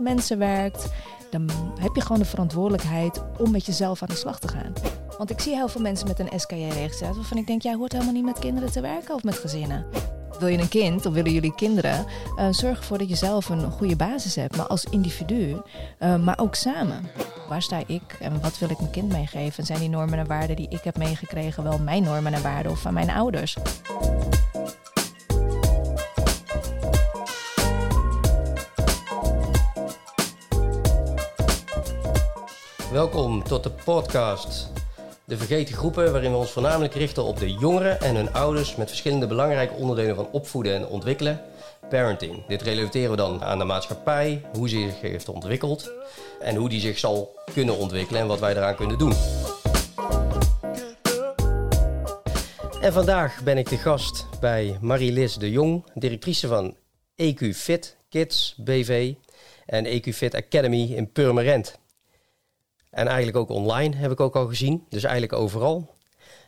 [0.00, 0.88] mensen werkt,
[1.30, 4.72] dan heb je gewoon de verantwoordelijkheid om met jezelf aan de slag te gaan.
[5.18, 8.12] Want ik zie heel veel mensen met een SKJ-registratie waarvan ik denk, jij hoort helemaal
[8.12, 9.86] niet met kinderen te werken of met gezinnen.
[10.38, 12.06] Wil je een kind, of willen jullie kinderen,
[12.36, 14.56] uh, zorg ervoor dat je zelf een goede basis hebt.
[14.56, 15.56] Maar als individu,
[15.98, 17.08] uh, maar ook samen.
[17.48, 19.66] Waar sta ik en wat wil ik mijn kind meegeven?
[19.66, 22.80] Zijn die normen en waarden die ik heb meegekregen wel mijn normen en waarden of
[22.80, 23.56] van mijn ouders?
[32.92, 34.68] Welkom tot de podcast
[35.24, 38.88] De Vergeten Groepen, waarin we ons voornamelijk richten op de jongeren en hun ouders met
[38.88, 41.40] verschillende belangrijke onderdelen van opvoeden en ontwikkelen.
[41.88, 42.46] Parenting.
[42.46, 45.92] Dit relateren we dan aan de maatschappij, hoe ze zich heeft ontwikkeld
[46.40, 49.14] en hoe die zich zal kunnen ontwikkelen en wat wij eraan kunnen doen.
[52.80, 56.76] En vandaag ben ik de gast bij Marie-Lis de Jong, directrice van
[57.22, 59.14] EQ Fit Kids BV
[59.66, 61.79] en EQ Fit Academy in Purmerend.
[62.90, 64.86] En eigenlijk ook online heb ik ook al gezien.
[64.88, 65.94] Dus eigenlijk overal.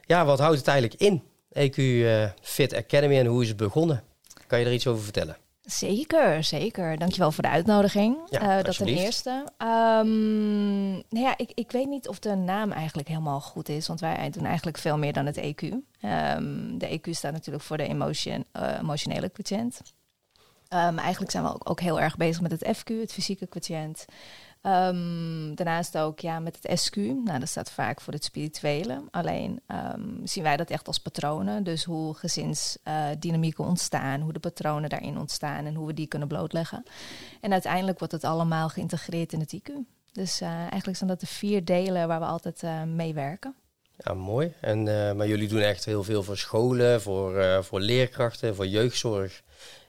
[0.06, 1.22] Ja, wat houdt het eigenlijk in?
[1.52, 4.02] EQ uh, Fit Academy en hoe is het begonnen?
[4.46, 5.36] Kan je er iets over vertellen?
[5.64, 6.98] Zeker, zeker.
[6.98, 8.16] Dankjewel voor de uitnodiging.
[8.28, 9.30] Ja, uh, dat ten eerste.
[9.58, 14.00] Um, nou ja, ik, ik weet niet of de naam eigenlijk helemaal goed is, want
[14.00, 15.62] wij doen eigenlijk veel meer dan het EQ.
[15.62, 19.80] Um, ehm, de EQ staat natuurlijk voor de emotion, uh, emotionele quotient.
[20.68, 24.04] Um, eigenlijk zijn we ook, ook heel erg bezig met het FQ, het fysieke quotient.
[24.66, 26.96] Um, daarnaast ook ja, met het SQ.
[26.96, 29.02] Nou, dat staat vaak voor het spirituele.
[29.10, 31.64] Alleen um, zien wij dat echt als patronen.
[31.64, 36.82] Dus hoe gezinsdynamieken ontstaan, hoe de patronen daarin ontstaan en hoe we die kunnen blootleggen.
[37.40, 39.72] En uiteindelijk wordt het allemaal geïntegreerd in het IQ.
[40.12, 43.54] Dus uh, eigenlijk zijn dat de vier delen waar we altijd uh, mee werken.
[43.96, 44.52] Ja, mooi.
[44.60, 44.82] En,
[45.16, 49.42] maar jullie doen echt heel veel voor scholen, voor, voor leerkrachten, voor jeugdzorg.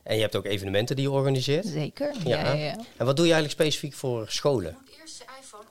[0.04, 1.66] En je hebt ook evenementen die je organiseert.
[1.66, 2.12] Zeker.
[2.24, 2.38] Ja.
[2.38, 4.76] Ja, ja, En wat doe je eigenlijk specifiek voor scholen?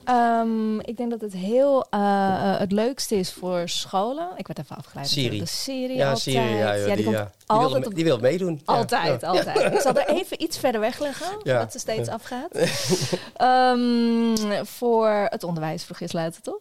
[0.09, 4.30] Um, ik denk dat het heel uh, uh, het leukste is voor scholen.
[4.35, 5.07] Ik werd even afgeleid.
[5.09, 5.40] Siri.
[5.40, 6.19] De serie ja, altijd.
[6.22, 7.24] Siri, ja, joh, ja, die, die, komt ja.
[7.24, 8.62] die, altijd wil, op- die wil meedoen.
[8.66, 8.74] Ja.
[8.74, 9.28] Altijd, Ja.
[9.28, 9.74] altijd.
[9.74, 11.53] Ik zal er even iets verder weg leggen, Ja.
[11.53, 12.52] zodat ze steeds afgaat.
[13.36, 16.59] Ehm, voor het onderwijs vroeg je eens later, toch?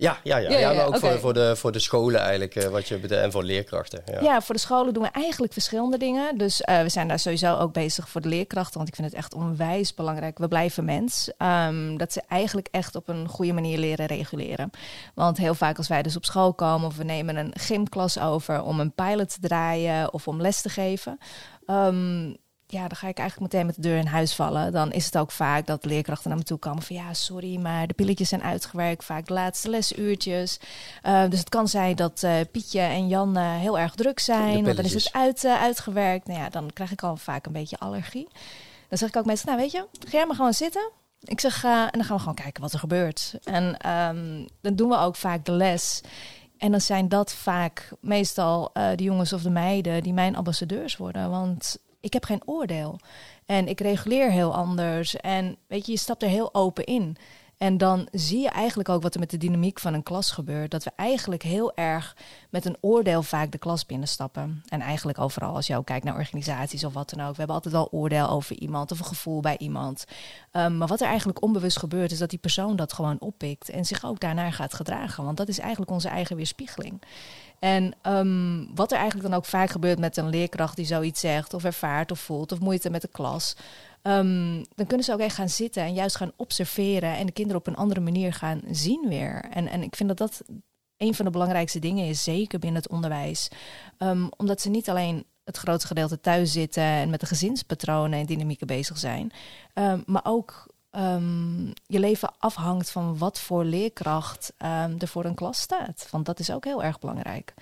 [0.00, 2.54] Ja, ja, ja, Ja, ja, ja, maar ook voor, voor, de, voor de scholen eigenlijk,
[2.54, 4.02] eh, wat je en voor leerkrachten.
[4.06, 4.20] Ja.
[4.20, 4.40] Ja.
[4.40, 6.38] voor de scholen doen we eigenlijk verschillende dingen.
[6.38, 8.76] Dus eh, we zijn daar sowieso ook bezig voor de leerkrachten.
[8.76, 10.38] Want ik vind het echt onwijs belangrijk.
[10.38, 11.30] We blijven mens.
[11.36, 14.70] Ehm, dat ze eigenlijk echt op een goede manier leren reguleren.
[15.14, 16.88] Want heel vaak als wij dus op school komen...
[16.88, 20.12] of we nemen een gymklas over om een pilot te draaien...
[20.12, 21.18] of om les te geven...
[21.66, 22.32] ehm,
[22.70, 24.72] ja, dan ga ik eigenlijk meteen met de deur in huis vallen.
[24.72, 27.86] Dan is het ook vaak dat leerkrachten naar me toe komen van ja, sorry, maar
[27.86, 30.60] de pilletjes zijn uitgewerkt, vaak de laatste lesuurtjes.
[31.02, 34.64] Uh, dus het kan zijn dat uh, Pietje en Jan uh, heel erg druk zijn,
[34.64, 36.26] want dan is het uit, uitgewerkt.
[36.26, 38.28] Nou ja, dan krijg ik al vaak een beetje allergie.
[38.88, 40.90] Dan zeg ik ook mensen, nou weet je, ga jij maar gewoon zitten.
[41.20, 43.34] Ik zeg, en dan gaan we gewoon kijken wat er gebeurt.
[43.44, 46.00] En um, dan doen we ook vaak de les.
[46.58, 51.30] En dan zijn dat vaak meestal de jongens of de meiden die mijn ambassadeurs worden.
[51.30, 52.98] Want ik heb geen oordeel.
[53.46, 55.16] En ik reguleer heel anders.
[55.16, 57.16] En weet je, je stapt er heel open in.
[57.58, 60.70] En dan zie je eigenlijk ook wat er met de dynamiek van een klas gebeurt.
[60.70, 62.16] Dat we eigenlijk heel erg
[62.50, 64.62] met een oordeel vaak de klas binnenstappen.
[64.68, 67.30] En eigenlijk overal, als je ook kijkt naar organisaties of wat dan ook.
[67.30, 70.04] We hebben altijd wel oordeel over iemand of een gevoel bij iemand.
[70.52, 73.68] Um, maar wat er eigenlijk onbewust gebeurt, is dat die persoon dat gewoon oppikt.
[73.68, 75.24] En zich ook daarnaar gaat gedragen.
[75.24, 77.02] Want dat is eigenlijk onze eigen weerspiegeling.
[77.58, 81.54] En um, wat er eigenlijk dan ook vaak gebeurt met een leerkracht die zoiets zegt,
[81.54, 83.56] of ervaart of voelt, of moeite met de klas.
[84.02, 87.60] Um, dan kunnen ze ook echt gaan zitten en juist gaan observeren en de kinderen
[87.60, 89.44] op een andere manier gaan zien weer.
[89.50, 90.42] En, en ik vind dat dat
[90.96, 93.48] een van de belangrijkste dingen is, zeker binnen het onderwijs.
[93.98, 98.26] Um, omdat ze niet alleen het grootste gedeelte thuis zitten en met de gezinspatronen en
[98.26, 99.32] dynamieken bezig zijn,
[100.06, 105.60] maar ook um, je leven afhangt van wat voor leerkracht um, er voor een klas
[105.60, 106.08] staat.
[106.10, 107.54] Want dat is ook heel erg belangrijk.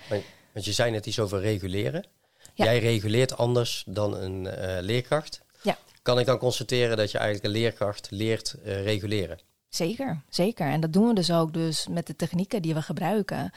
[0.53, 2.05] Want je zei net iets over reguleren.
[2.53, 2.65] Ja.
[2.65, 5.41] Jij reguleert anders dan een uh, leerkracht.
[5.61, 5.77] Ja.
[6.01, 9.39] Kan ik dan constateren dat je eigenlijk een leerkracht leert uh, reguleren?
[9.69, 10.67] Zeker, zeker.
[10.67, 13.51] En dat doen we dus ook dus met de technieken die we gebruiken.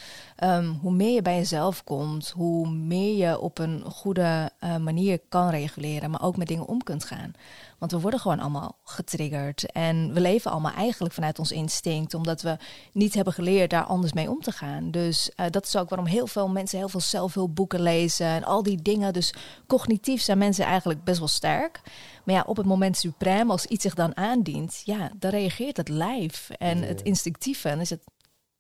[0.45, 5.21] Um, hoe meer je bij jezelf komt, hoe meer je op een goede uh, manier
[5.29, 7.33] kan reguleren, maar ook met dingen om kunt gaan.
[7.79, 9.73] Want we worden gewoon allemaal getriggerd.
[9.73, 12.15] En we leven allemaal eigenlijk vanuit ons instinct.
[12.15, 12.57] Omdat we
[12.93, 14.91] niet hebben geleerd daar anders mee om te gaan.
[14.91, 18.27] Dus uh, dat is ook waarom heel veel mensen heel veel zelfhulpboeken lezen.
[18.27, 19.13] En al die dingen.
[19.13, 19.35] Dus
[19.67, 21.81] cognitief zijn mensen eigenlijk best wel sterk.
[22.25, 24.83] Maar ja, op het moment suprem, als iets zich dan aandient.
[24.85, 26.51] Ja, dan reageert het lijf.
[26.51, 26.85] En ja.
[26.85, 27.69] het instinctieve.
[27.69, 28.05] En is het,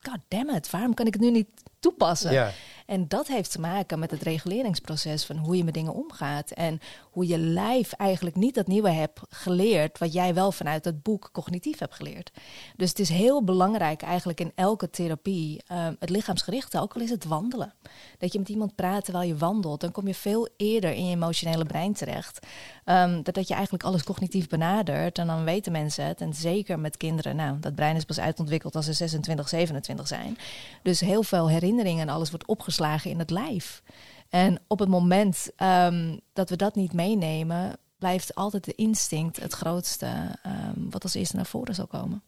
[0.01, 1.49] god damn it, waarom kan ik het nu niet
[1.81, 2.33] toepassen?
[2.33, 2.53] Ja.
[2.91, 6.51] En dat heeft te maken met het reguleringsproces van hoe je met dingen omgaat.
[6.51, 6.81] En
[7.11, 11.29] hoe je lijf eigenlijk niet dat nieuwe hebt geleerd, wat jij wel vanuit het boek
[11.33, 12.31] cognitief hebt geleerd.
[12.77, 17.11] Dus het is heel belangrijk eigenlijk in elke therapie, uh, het lichaamsgerichte, ook al is
[17.11, 17.75] het wandelen.
[18.19, 21.15] Dat je met iemand praat terwijl je wandelt, dan kom je veel eerder in je
[21.15, 22.47] emotionele brein terecht.
[22.85, 26.21] Um, dat, dat je eigenlijk alles cognitief benadert en dan weten mensen het.
[26.21, 30.39] En zeker met kinderen, nou, dat brein is pas uitontwikkeld als ze 26, 27 zijn.
[30.83, 33.83] Dus heel veel herinneringen en alles wordt opgeslagen in het lijf.
[34.29, 39.53] En op het moment um, dat we dat niet meenemen, blijft altijd de instinct het
[39.53, 42.23] grootste um, wat als eerste naar voren zal komen.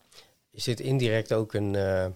[0.50, 2.06] Is dit indirect ook een, uh,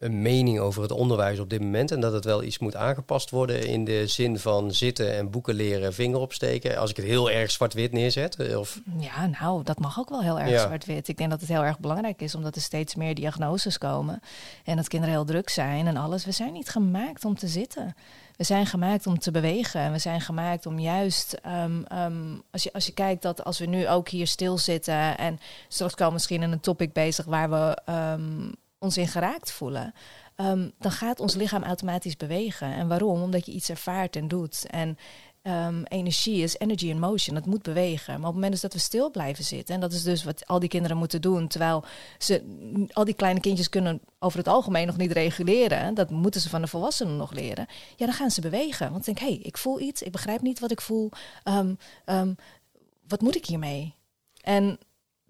[0.00, 3.30] een mening over het onderwijs op dit moment en dat het wel iets moet aangepast
[3.30, 6.78] worden in de zin van zitten en boeken leren, vinger opsteken.
[6.78, 8.36] Als ik het heel erg zwart-wit neerzet?
[8.36, 8.80] Eh, of...
[8.98, 10.66] Ja, nou, dat mag ook wel heel erg ja.
[10.66, 11.08] zwart-wit.
[11.08, 14.20] Ik denk dat het heel erg belangrijk is omdat er steeds meer diagnoses komen
[14.64, 16.24] en dat kinderen heel druk zijn en alles.
[16.24, 17.94] We zijn niet gemaakt om te zitten.
[18.36, 19.80] We zijn gemaakt om te bewegen.
[19.80, 23.58] En we zijn gemaakt om juist, um, um, als, je, als je kijkt dat als
[23.58, 25.38] we nu ook hier stilzitten en
[25.68, 29.94] straks komen misschien in een topic bezig waar we um, ons in geraakt voelen,
[30.36, 32.74] um, dan gaat ons lichaam automatisch bewegen.
[32.74, 33.22] En waarom?
[33.22, 34.66] Omdat je iets ervaart en doet.
[34.66, 34.98] En
[35.42, 37.36] um, energie is energy in motion.
[37.36, 38.12] Het moet bewegen.
[38.12, 40.58] Maar op het moment dat we stil blijven zitten, en dat is dus wat al
[40.58, 41.84] die kinderen moeten doen, terwijl
[42.18, 42.42] ze
[42.92, 46.60] al die kleine kindjes kunnen over het algemeen nog niet reguleren, dat moeten ze van
[46.60, 47.66] de volwassenen nog leren.
[47.96, 48.92] Ja, dan gaan ze bewegen.
[48.92, 51.10] Want denk, hey, ik voel iets, ik begrijp niet wat ik voel.
[52.06, 52.36] Um,
[53.08, 53.94] wat moet ik hiermee?
[54.40, 54.78] En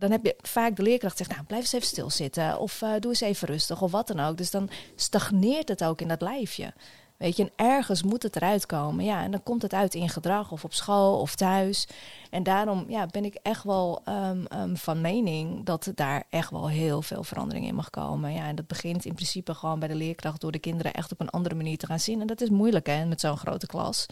[0.01, 2.59] dan heb je vaak de leerkracht zegt, nou, blijf eens even stilzitten.
[2.59, 4.37] Of uh, doe eens even rustig, of wat dan ook.
[4.37, 6.73] Dus dan stagneert het ook in dat lijfje.
[7.21, 9.05] Weet je, en ergens moet het eruit komen.
[9.05, 11.89] Ja, en dan komt het uit in gedrag of op school of thuis.
[12.31, 16.69] En daarom ja, ben ik echt wel um, um, van mening dat daar echt wel
[16.69, 18.33] heel veel verandering in mag komen.
[18.33, 21.21] Ja, en dat begint in principe gewoon bij de leerkracht door de kinderen echt op
[21.21, 22.21] een andere manier te gaan zien.
[22.21, 24.07] En dat is moeilijk hè, met zo'n grote klas.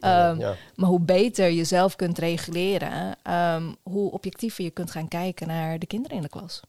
[0.00, 0.54] Um, ja.
[0.74, 3.16] Maar hoe beter je zelf kunt reguleren,
[3.82, 6.62] hoe objectiever je kunt gaan kijken naar de kinderen in de klas.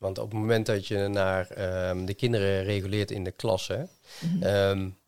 [0.00, 1.48] Want op het moment dat je naar
[1.88, 3.88] um, de kinderen reguleert in de klas, hè, mm
[4.18, 4.42] -hmm.
[4.42, 4.98] um,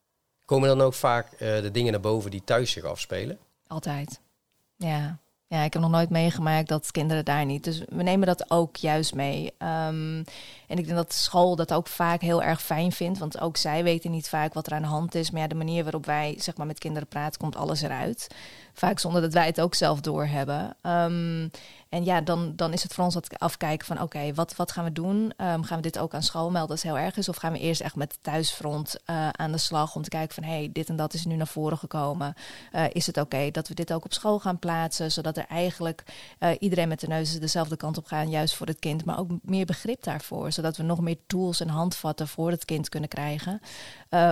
[0.45, 3.39] komen dan ook vaak uh, de dingen naar boven die thuis zich afspelen?
[3.67, 4.21] Altijd.
[4.77, 5.19] Ja.
[5.47, 7.65] Ja, ik heb nog nooit meegemaakt dat kinderen daar niet.
[7.65, 9.45] Dus we nemen dat ook juist mee.
[9.47, 10.25] Um,
[10.69, 13.19] en ik denk dat de school dat ook vaak heel erg fijn vindt.
[13.19, 15.31] Want ook zij weten niet vaak wat er aan de hand is.
[15.31, 18.27] Maar ja, de manier waarop wij zeg maar, met kinderen praten, komt alles eruit.
[18.73, 20.77] Vaak zonder dat wij het ook zelf doorhebben.
[20.83, 21.51] Um,
[21.93, 24.85] en ja, dan, dan is het voor ons wat afkijken van oké, wat, wat gaan
[24.85, 25.33] we doen?
[25.37, 27.29] Um, gaan we dit ook aan school melden als het heel erg is?
[27.29, 30.45] Of gaan we eerst echt met thuisfront uh, aan de slag om te kijken van
[30.45, 32.35] hé, hey, dit en dat is nu naar voren gekomen.
[32.73, 35.13] Uh, is het oké dat we dit ook op school gaan plaatsen?
[35.13, 36.05] Zodat er eigenlijk
[36.39, 39.31] uh, iedereen met de neus dezelfde kant op gaan, juist voor het kind, maar ook
[39.43, 40.53] meer begrip daarvoor.
[40.53, 43.61] Zodat we nog meer tools en handvatten voor het kind kunnen krijgen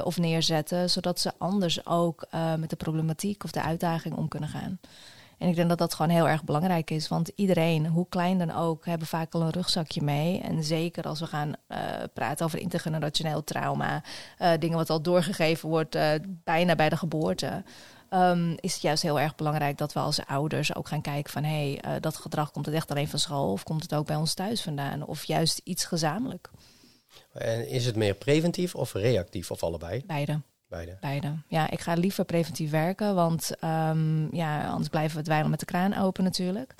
[0.04, 0.90] of neerzetten.
[0.90, 2.26] Zodat ze anders ook
[2.58, 4.78] met de problematiek of de uitdaging om kunnen gaan.
[5.40, 7.08] En ik denk dat dat gewoon heel erg belangrijk is.
[7.08, 10.40] Want iedereen, hoe klein dan ook, hebben vaak al een rugzakje mee.
[10.40, 11.78] En zeker als we gaan uh,
[12.14, 14.02] praten over intergenerationeel trauma,
[14.38, 17.62] uh, dingen wat al doorgegeven wordt uh, bijna bij de geboorte.
[18.10, 21.44] Um, is het juist heel erg belangrijk dat we als ouders ook gaan kijken van
[21.44, 24.16] hé, hey, dat gedrag komt het echt alleen van school of komt het ook bij
[24.16, 25.06] ons thuis vandaan?
[25.06, 26.50] Of juist iets gezamenlijk.
[27.32, 30.02] En is het meer preventief of reactief of allebei?
[30.06, 30.40] Beide.
[30.70, 30.96] Beide.
[31.00, 31.32] Beide.
[31.46, 35.66] Ja, ik ga liever preventief werken, want um, ja, anders blijven we het met de
[35.66, 36.74] kraan open natuurlijk.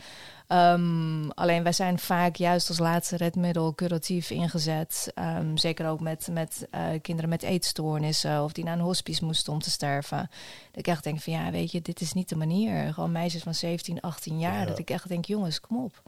[0.48, 5.12] Um, alleen wij zijn vaak juist als laatste redmiddel curatief ingezet.
[5.14, 9.52] Um, zeker ook met, met uh, kinderen met eetstoornissen of die naar een hospice moesten
[9.52, 10.30] om te sterven.
[10.70, 12.94] Dat ik echt denk van ja, weet je, dit is niet de manier.
[12.94, 14.60] Gewoon meisjes van 17, 18 jaar.
[14.60, 14.66] Ja.
[14.66, 16.02] Dat ik echt denk, jongens, kom op.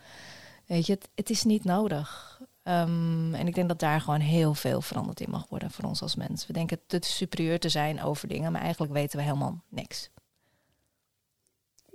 [0.67, 2.41] Weet je, het, het is niet nodig.
[2.64, 6.02] Um, en ik denk dat daar gewoon heel veel veranderd in mag worden voor ons
[6.02, 6.47] als mens.
[6.47, 10.11] We denken te superieur te zijn over dingen, maar eigenlijk weten we helemaal niks.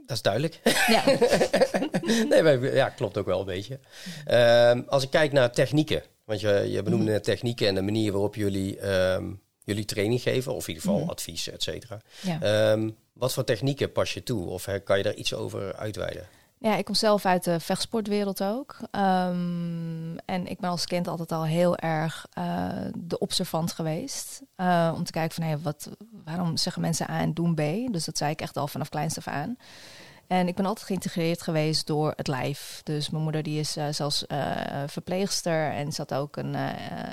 [0.05, 0.59] Dat is duidelijk.
[0.87, 1.03] Ja,
[2.29, 3.79] nee, maar, ja klopt ook wel een beetje.
[4.31, 8.11] Um, als ik kijk naar technieken, want je, je benoemde net technieken en de manier
[8.11, 11.09] waarop jullie, um, jullie training geven, of in ieder geval mm.
[11.09, 12.01] advies, et cetera.
[12.21, 12.77] Ja.
[13.13, 14.47] wat voor technieken pas je toe?
[14.47, 16.27] Of kan je daar iets over uitweiden?
[16.59, 18.77] Ja, ik kom zelf uit de vechtsportwereld ook.
[18.91, 24.41] Um, en ik ben als kind altijd al heel erg uh, de observant geweest.
[24.57, 25.89] Uh, om te kijken van, hé, wat,
[26.23, 27.61] waarom zeggen mensen A en doen B?
[27.91, 29.57] Dus dat zei ik echt al vanaf kleinst af aan.
[30.27, 32.81] En ik ben altijd geïntegreerd geweest door het lijf.
[32.83, 34.25] Dus mijn moeder die is uh, zelfs
[34.85, 36.55] verpleegster en zat ook een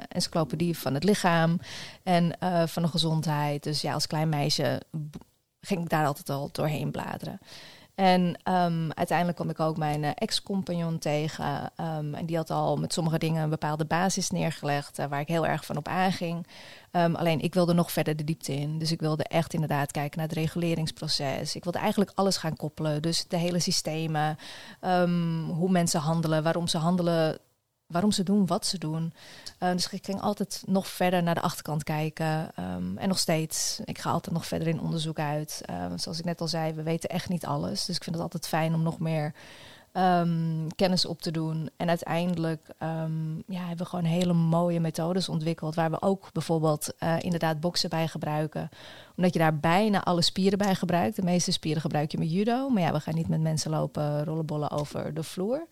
[0.09, 1.61] encyclopedie van het lichaam
[2.03, 2.37] en
[2.69, 3.63] van de gezondheid.
[3.63, 4.83] Dus ja, als klein meisje
[5.61, 7.39] ging ik daar altijd al doorheen bladeren.
[7.95, 11.71] En ehm, uiteindelijk kwam ik ook mijn eh, ex-compagnon tegen.
[11.77, 14.97] Ehm, en die had al met sommige dingen een bepaalde basis neergelegd.
[15.09, 16.47] waar ik heel erg van op aanging.
[16.93, 18.79] Um, alleen ik wilde nog verder de diepte in.
[18.79, 21.57] Dus ik wilde echt inderdaad kijken naar het reguleringsproces.
[21.57, 23.03] Ik wilde eigenlijk alles gaan koppelen.
[23.03, 24.39] Dus de hele systemen,
[25.49, 27.39] hoe mensen handelen, waarom ze handelen
[27.95, 29.13] waarom ze doen wat ze doen.
[29.63, 32.51] Uh, dus ik ging altijd nog verder naar de achterkant kijken.
[32.61, 33.81] Um, en nog steeds.
[33.85, 35.61] Ik ga altijd nog verder in onderzoek uit.
[35.71, 37.85] Uh, zoals ik net al zei, we weten echt niet alles.
[37.85, 39.35] Dus ik vind het altijd fijn om nog meer
[39.97, 41.71] um, kennis op te doen.
[41.77, 45.75] En uiteindelijk um, ja, hebben we gewoon hele mooie methodes ontwikkeld.
[45.75, 48.69] Waar we ook bijvoorbeeld uh, inderdaad boksen bij gebruiken.
[49.17, 51.17] Omdat je daar bijna alle spieren bij gebruikt.
[51.17, 52.69] De meeste spieren gebruik je met judo.
[52.69, 55.67] Maar ja, we gaan niet met mensen lopen rollenbollen over de vloer.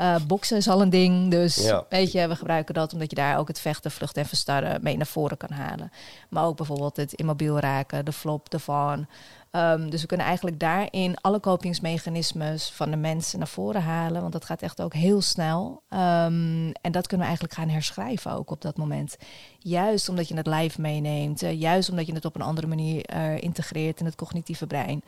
[0.00, 1.30] Uh, boksen is al een ding.
[1.30, 1.84] Dus ja.
[1.88, 4.96] weet je, we gebruiken dat omdat je daar ook het vechten, vluchten en verstarren mee
[4.96, 5.92] naar voren kan halen.
[6.28, 9.06] Maar ook bijvoorbeeld het immobiel raken, de flop, de van.
[9.56, 14.20] Um, dus we kunnen eigenlijk daarin alle kopingsmechanismes van de mensen naar voren halen.
[14.20, 15.82] Want dat gaat echt ook heel snel.
[15.88, 19.16] Um, en dat kunnen we eigenlijk gaan herschrijven ook op dat moment.
[19.58, 21.42] Juist omdat je het live meeneemt.
[21.42, 25.02] Uh, juist omdat je het op een andere manier uh, integreert in het cognitieve brein.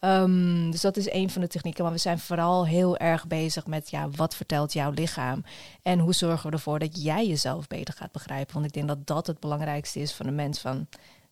[0.00, 1.84] Um, dus dat is een van de technieken.
[1.84, 5.44] Maar we zijn vooral heel erg bezig met ja, wat vertelt jouw lichaam?
[5.82, 8.54] En hoe zorgen we ervoor dat jij jezelf beter gaat begrijpen?
[8.54, 10.60] Want ik denk dat dat het belangrijkste is van de mens.
[10.60, 10.86] Van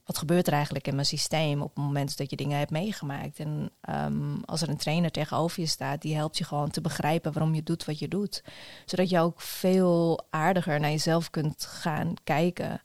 [0.08, 3.38] wat gebeurt er eigenlijk in mijn systeem op het moment dat je dingen hebt meegemaakt.
[3.38, 7.32] En um, als er een trainer tegenover je staat, die helpt je gewoon te begrijpen
[7.32, 8.42] waarom je doet wat je doet.
[8.84, 12.80] Zodat je ook veel aardiger naar jezelf kunt gaan kijken.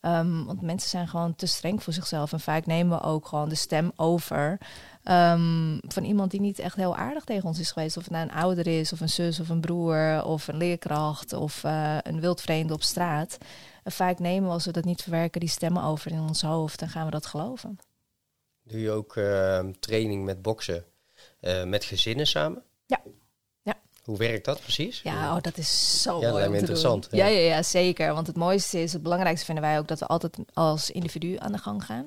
[0.00, 2.32] Um, want mensen zijn gewoon te streng voor zichzelf.
[2.32, 4.58] En vaak nemen we ook gewoon de stem over
[5.04, 7.96] um, van iemand die niet echt heel aardig tegen ons is geweest.
[7.96, 11.32] Of het nou een ouder is, of een zus, of een broer, of een leerkracht,
[11.32, 13.38] of uh, een wildvreemde op straat.
[13.84, 16.78] En vaak nemen we, als we dat niet verwerken, die stemmen over in ons hoofd.
[16.78, 17.78] Dan gaan we dat geloven.
[18.62, 20.84] Doe je ook uh, training met boksen
[21.40, 22.62] uh, met gezinnen samen?
[22.86, 23.00] Ja.
[23.62, 23.74] ja.
[24.02, 25.02] Hoe werkt dat precies?
[25.02, 26.58] Ja, oh, dat is zo ja, mooi.
[26.58, 27.08] interessant.
[27.10, 27.26] Ja.
[27.26, 28.14] Ja, ja, zeker.
[28.14, 31.52] Want het mooiste is, het belangrijkste vinden wij ook dat we altijd als individu aan
[31.52, 32.06] de gang gaan.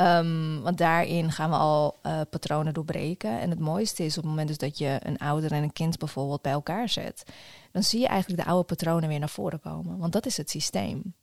[0.00, 3.40] Um, want daarin gaan we al uh, patronen doorbreken.
[3.40, 5.98] En het mooiste is op het moment dus dat je een ouder en een kind
[5.98, 7.24] bijvoorbeeld bij elkaar zet.
[7.72, 9.98] Dan zie je eigenlijk de oude patronen weer naar voren komen.
[9.98, 11.14] Want dat is het systeem.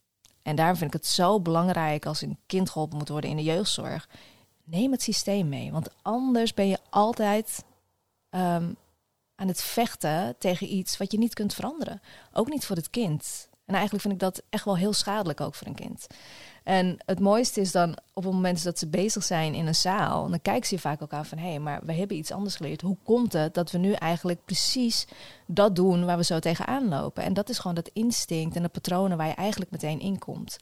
[0.42, 3.42] En daarom vind ik het zo belangrijk als een kind geholpen moet worden in de
[3.42, 4.08] jeugdzorg.
[4.64, 5.72] Neem het systeem mee.
[5.72, 7.64] Want anders ben je altijd
[8.30, 8.76] um,
[9.34, 12.00] aan het vechten tegen iets wat je niet kunt veranderen.
[12.32, 13.48] Ook niet voor het kind.
[13.64, 16.06] En eigenlijk vind ik dat echt wel heel schadelijk ook voor een kind.
[16.66, 20.28] En het mooiste is dan op het moment dat ze bezig zijn in een zaal,
[20.28, 22.56] dan kijken ze je vaak ook aan van hé, hey, maar we hebben iets anders
[22.56, 22.80] geleerd.
[22.80, 25.06] Hoe komt het dat we nu eigenlijk precies
[25.46, 27.22] dat doen waar we zo tegenaan lopen?
[27.22, 30.56] En dat is gewoon dat instinct en de patronen waar je eigenlijk meteen in komt.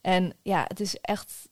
[0.00, 1.48] En ja, het is echt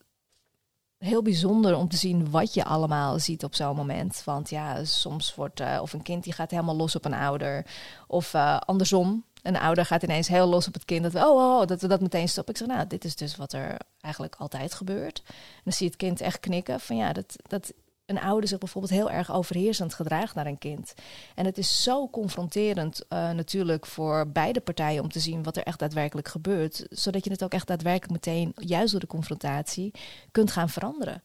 [0.98, 4.22] heel bijzonder om te zien wat je allemaal ziet op zo'n moment.
[4.24, 7.66] Want ja, soms wordt uh, of een kind die gaat helemaal los op een ouder,
[8.06, 11.02] of uh, andersom een ouder gaat ineens heel los op het kind.
[11.02, 12.54] Dat we, oh, oh, oh, dat we dat meteen stoppen.
[12.54, 15.22] Ik zeg, nou, dit is dus wat er eigenlijk altijd gebeurt.
[15.64, 17.72] Dan zie je het kind echt knikken van ja, dat, dat
[18.06, 20.94] een ouder zich bijvoorbeeld heel erg overheersend gedraagt naar een kind.
[21.34, 25.62] En het is zo confronterend uh, natuurlijk voor beide partijen om te zien wat er
[25.62, 26.86] echt daadwerkelijk gebeurt.
[26.90, 29.94] Zodat je het ook echt daadwerkelijk meteen, juist door de confrontatie,
[30.30, 31.22] kunt gaan veranderen.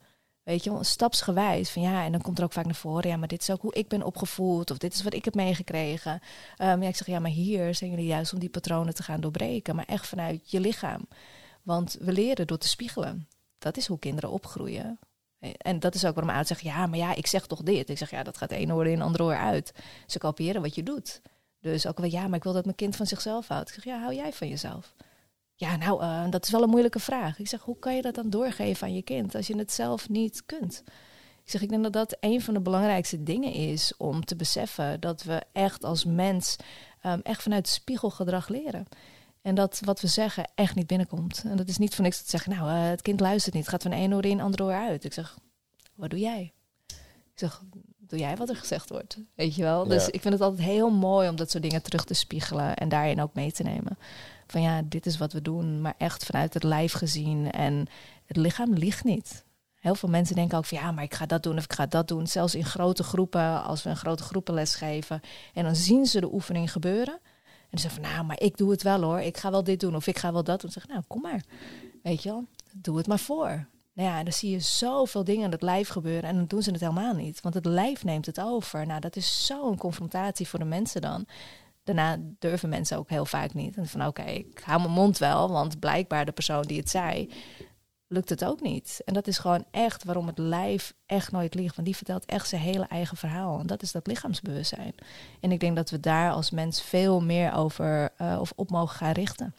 [0.47, 1.69] Weet je stapsgewijs.
[1.69, 3.09] Van ja, en dan komt er ook vaak naar voren.
[3.09, 4.71] Ja, maar dit is ook hoe ik ben opgevoed.
[4.71, 6.21] Of dit is wat ik heb meegekregen.
[6.57, 9.21] Um, ja, ik zeg ja, maar hier zijn jullie juist om die patronen te gaan
[9.21, 9.75] doorbreken.
[9.75, 11.07] Maar echt vanuit je lichaam.
[11.63, 13.27] Want we leren door te spiegelen.
[13.57, 14.99] Dat is hoe kinderen opgroeien.
[15.57, 17.89] En dat is ook waarom ouders zeggen, ja, maar ja, ik zeg toch dit.
[17.89, 19.73] Ik zeg, ja, dat gaat één oor in, ander oor uit.
[20.05, 21.21] Ze kopiëren wat je doet.
[21.61, 23.69] Dus ook wel, ja, maar ik wil dat mijn kind van zichzelf houdt.
[23.69, 24.93] Ik zeg, ja, hou jij van jezelf?
[25.59, 27.39] Ja, nou, uh, dat is wel een moeilijke vraag.
[27.39, 30.09] Ik zeg, hoe kan je dat dan doorgeven aan je kind als je het zelf
[30.09, 30.83] niet kunt?
[31.43, 34.99] Ik zeg, ik denk dat dat een van de belangrijkste dingen is om te beseffen
[34.99, 36.55] dat we echt als mens
[37.05, 38.85] um, echt vanuit spiegelgedrag leren.
[39.41, 41.43] En dat wat we zeggen echt niet binnenkomt.
[41.45, 43.83] En dat is niet van niks te zeggen, nou, uh, het kind luistert niet, gaat
[43.83, 45.03] van één oor in, ander oor uit.
[45.03, 45.37] Ik zeg,
[45.95, 46.53] wat doe jij?
[47.33, 47.61] Ik zeg,
[47.97, 49.17] doe jij wat er gezegd wordt?
[49.35, 49.87] Weet je wel?
[49.87, 52.89] Dus ik vind het altijd heel mooi om dat soort dingen terug te spiegelen en
[52.89, 53.97] daarin ook mee te nemen
[54.47, 57.51] van ja, dit is wat we doen, maar echt vanuit het lijf gezien.
[57.51, 57.87] En
[58.25, 59.45] het lichaam ligt niet.
[59.79, 61.85] Heel veel mensen denken ook van ja, maar ik ga dat doen of ik ga
[61.85, 62.27] dat doen.
[62.27, 65.21] Zelfs in grote groepen, als we een grote groepenles geven.
[65.53, 67.19] En dan zien ze de oefening gebeuren.
[67.69, 69.19] En ze zeggen van nou, maar ik doe het wel hoor.
[69.19, 70.71] Ik ga wel dit doen of ik ga wel dat doen.
[70.71, 71.43] Zeg nou, kom maar.
[72.03, 73.67] Weet je wel, doe het maar voor.
[73.93, 76.71] Nou ja, dan zie je zoveel dingen in het lijf gebeuren en dan doen ze
[76.71, 77.41] het helemaal niet.
[77.41, 78.87] Want het lijf neemt het over.
[78.87, 81.25] Nou, dat is zo'n confrontatie voor de mensen dan
[81.87, 83.77] daarna durven mensen ook heel vaak niet.
[83.77, 87.29] En van oké, ik hou mijn mond wel, want blijkbaar de persoon die het zei,
[88.07, 89.01] lukt het ook niet.
[89.05, 91.75] En dat is gewoon echt waarom het lijf echt nooit liegt.
[91.75, 93.59] Want die vertelt echt zijn hele eigen verhaal.
[93.59, 94.95] En dat is dat lichaamsbewustzijn.
[95.39, 98.95] En ik denk dat we daar als mens veel meer over uh, of op mogen
[98.95, 99.55] gaan richten.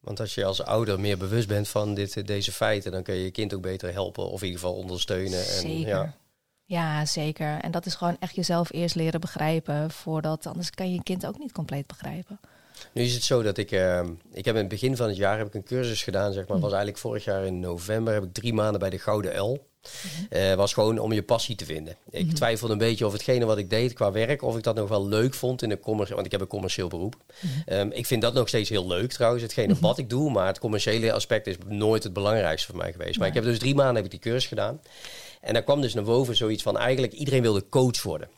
[0.00, 3.24] Want als je als ouder meer bewust bent van dit, deze feiten, dan kun je
[3.24, 5.38] je kind ook beter helpen of in ieder geval ondersteunen.
[5.38, 5.88] En, zeker.
[5.88, 6.14] Ja.
[6.72, 7.58] Ja, zeker.
[7.60, 11.26] En dat is gewoon echt jezelf eerst leren begrijpen, voordat anders kan je je kind
[11.26, 12.40] ook niet compleet begrijpen.
[12.92, 14.00] Nu is het zo dat ik, uh,
[14.32, 16.56] ik heb in het begin van het jaar heb ik een cursus gedaan, zeg maar.
[16.56, 16.62] Mm.
[16.62, 19.66] was eigenlijk vorig jaar in november, heb ik drie maanden bij de Gouden L.
[20.30, 21.96] Uh, was gewoon om je passie te vinden.
[22.10, 22.34] Ik mhm.
[22.34, 25.08] twijfelde een beetje of hetgene wat ik deed qua werk, of ik dat nog wel
[25.08, 27.16] leuk vond in een commercieel, want ik heb een commercieel beroep.
[27.40, 27.78] Mhm.
[27.78, 30.58] Um, ik vind dat nog steeds heel leuk trouwens, hetgene wat ik doe, maar het
[30.58, 33.18] commerciële aspect is nooit het belangrijkste voor mij geweest.
[33.18, 34.80] Maar ik heb dus drie maanden heb ik die cursus gedaan.
[35.40, 38.28] En daar kwam dus naar boven zoiets van eigenlijk iedereen wilde coach worden.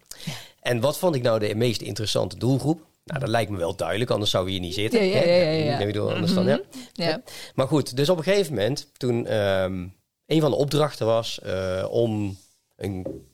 [0.61, 2.81] En wat vond ik nou de meest interessante doelgroep?
[3.05, 5.05] Nou, dat lijkt me wel duidelijk, anders zou we hier niet zitten.
[5.05, 5.51] Ja, ja, ja.
[5.51, 5.93] ja, ja.
[5.93, 6.61] Door, anders dan, ja.
[6.93, 7.23] ja.
[7.55, 9.95] Maar goed, dus op een gegeven moment, toen um,
[10.27, 12.39] een van de opdrachten was uh, om
[12.77, 13.27] een,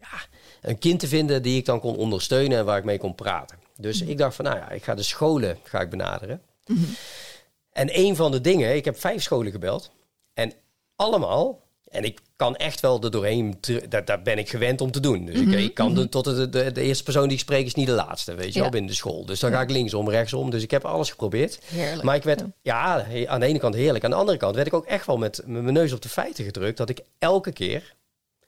[0.00, 0.26] ja,
[0.60, 3.58] een kind te vinden die ik dan kon ondersteunen en waar ik mee kon praten.
[3.76, 6.42] Dus ik dacht van, nou ja, ik ga de scholen ga ik benaderen.
[6.66, 6.94] Mm -hmm.
[7.72, 9.90] En een van de dingen, ik heb vijf scholen gebeld.
[10.34, 10.52] En
[10.96, 11.63] allemaal
[11.94, 13.58] en ik kan echt wel er doorheen,
[13.88, 15.24] daar, daar ben ik gewend om te doen.
[15.24, 16.08] Dus ik, mhm, ik, kan de, mhm.
[16.08, 18.60] tot de, de, de, eerste persoon die ik spreek is niet de laatste, weet je
[18.60, 19.26] wel, binnen de school.
[19.26, 20.50] Dus dan ga ik linksom, rechtsom.
[20.50, 21.58] Dus ik heb alles geprobeerd.
[21.64, 22.02] Heerlijk.
[22.02, 24.04] Maar ik werd, ja, aan de ene kant heerlijk.
[24.04, 26.44] Aan de andere kant werd ik ook echt wel met mijn neus op de feiten
[26.44, 26.76] gedrukt.
[26.76, 27.94] Dat ik elke keer,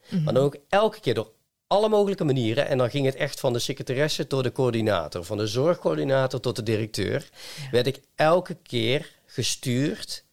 [0.08, 0.22] mhm.
[0.22, 1.32] maar dan ook elke keer door
[1.66, 2.68] alle mogelijke manieren.
[2.68, 5.24] En dan ging het echt van de secretaresse tot de coördinator.
[5.24, 7.28] Van de zorgcoördinator tot de directeur.
[7.70, 10.24] Werd ik elke keer gestuurd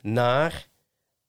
[0.00, 0.66] naar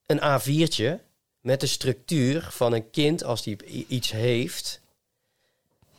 [0.05, 1.04] een A4'tje
[1.45, 4.81] met de structuur van een kind als die iets heeft,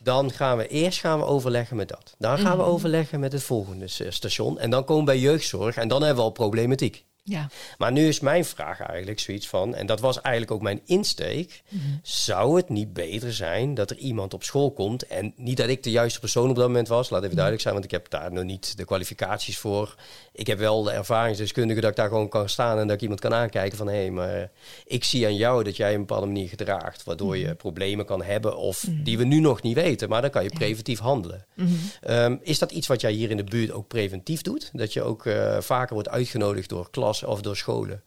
[0.02, 2.14] dan gaan we eerst gaan we overleggen met dat.
[2.18, 2.72] Dan gaan we mhm.
[2.72, 4.58] overleggen met het volgende station.
[4.58, 7.04] En dan komen we bij jeugdzorg en dan hebben we al problematiek.
[7.28, 7.48] Ja.
[7.78, 11.62] Maar nu is mijn vraag eigenlijk zoiets van, en dat was eigenlijk ook mijn insteek,
[11.68, 11.82] mhm.
[12.02, 15.82] zou het niet beter zijn dat er iemand op school komt en niet dat ik
[15.82, 17.34] de juiste persoon op dat moment was, laat even mhm.
[17.34, 19.94] duidelijk zijn, want ik heb daar nog niet de kwalificaties voor.
[20.32, 23.20] Ik heb wel de ervaringsdeskundige dat ik daar gewoon kan staan en dat ik iemand
[23.20, 24.50] kan aankijken van, hé, hey, maar
[24.86, 27.56] ik zie aan jou dat jij een bepaalde manier gedraagt, waardoor je mhm.
[27.56, 30.98] problemen kan hebben of die we nu nog niet weten, maar dan kan je preventief
[30.98, 31.44] handelen.
[32.08, 34.70] Um, is dat iets wat jij hier in de buurt ook preventief doet?
[34.72, 38.02] Dat je ook uh, vaker wordt uitgenodigd door klas of door scholen.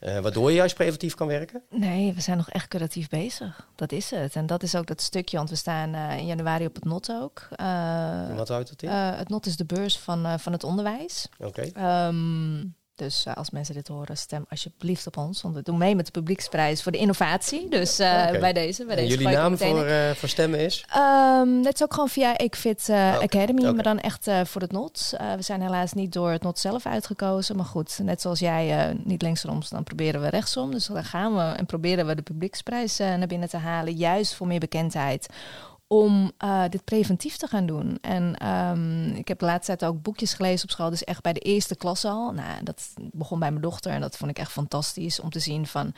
[0.00, 1.62] Uh, waardoor je juist preventief kan werken?
[1.70, 3.68] Nee, we zijn nog echt curatief bezig.
[3.74, 4.36] Dat is het.
[4.36, 7.10] En dat is ook dat stukje, want we staan uh, in januari op het NOT
[7.10, 7.48] ook.
[7.56, 8.88] Uh, wat houdt het in?
[8.88, 11.28] het NOT is de beurs van, van het onderwijs.
[11.38, 11.68] Oké.
[11.68, 12.06] Okay.
[12.08, 12.66] Um, ehm,
[13.02, 15.42] dus uh, als mensen dit horen, stem alsjeblieft op ons.
[15.42, 17.68] Want we doen mee met de publieksprijs voor de innovatie.
[17.68, 18.40] Dus uh, okay.
[18.40, 18.84] bij deze.
[18.84, 20.84] Bij en deze jullie naam voor, uh, voor stemmen is?
[20.96, 23.16] Um, dat is ook gewoon via Equifit okay.
[23.16, 23.60] Academy.
[23.60, 23.72] Okay.
[23.72, 25.16] Maar dan echt voor het NOT.
[25.36, 27.56] we zijn helaas niet door het NOT zelf uitgekozen.
[27.56, 30.70] Maar goed, net zoals jij niet linksom, dan proberen we rechtsom.
[30.70, 33.94] Dus dan gaan we en proberen we de publieksprijs naar binnen te halen.
[33.94, 35.28] Juist voor meer bekendheid
[35.92, 37.98] om uh, dit preventief te gaan doen.
[38.00, 41.32] En um, ik heb de laatste tijd ook boekjes gelezen op school, dus echt bij
[41.32, 42.32] de eerste klas al.
[42.32, 45.66] Nou, dat begon bij mijn dochter en dat vond ik echt fantastisch om te zien
[45.66, 45.94] van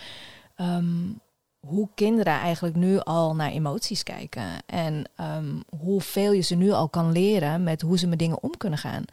[0.57, 1.21] um,
[1.61, 4.49] hoe kinderen eigenlijk nu al naar emoties kijken.
[4.67, 8.57] En um, hoeveel je ze nu al kan leren met hoe ze met dingen om
[8.57, 9.05] kunnen gaan.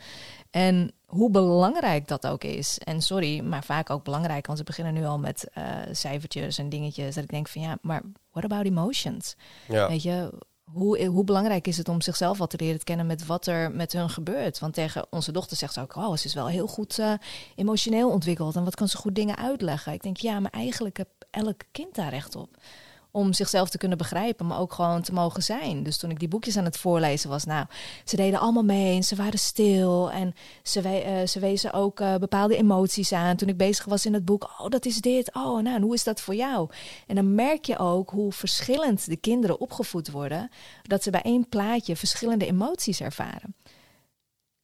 [0.51, 2.77] En hoe belangrijk dat ook is.
[2.77, 6.69] En sorry, maar vaak ook belangrijk, want ze beginnen nu al met uh, cijfertjes en
[6.69, 7.15] dingetjes.
[7.15, 9.35] Dat ik denk van ja, maar what about emotions?
[9.67, 9.87] Ja.
[9.87, 10.31] Weet je,
[10.73, 13.91] hoe, hoe belangrijk is het om zichzelf wat te leren kennen met wat er met
[13.91, 14.59] hun gebeurt?
[14.59, 17.13] Want tegen onze dochter zegt ze ook, oh, ze is wel heel goed uh,
[17.55, 19.93] emotioneel ontwikkeld en wat kan ze goed dingen uitleggen.
[19.93, 22.57] Ik denk, ja, maar eigenlijk heb elk kind daar recht op
[23.11, 25.83] om zichzelf te kunnen begrijpen, maar ook gewoon te mogen zijn.
[25.83, 27.65] Dus toen ik die boekjes aan het voorlezen was, nou,
[28.05, 31.99] ze deden allemaal mee en ze waren stil en ze, we, uh, ze wezen ook
[31.99, 33.35] uh, bepaalde emoties aan.
[33.35, 35.93] Toen ik bezig was in het boek, oh, dat is dit, oh, nou, en hoe
[35.93, 36.69] is dat voor jou?
[37.07, 40.49] En dan merk je ook hoe verschillend de kinderen opgevoed worden,
[40.83, 43.55] dat ze bij één plaatje verschillende emoties ervaren.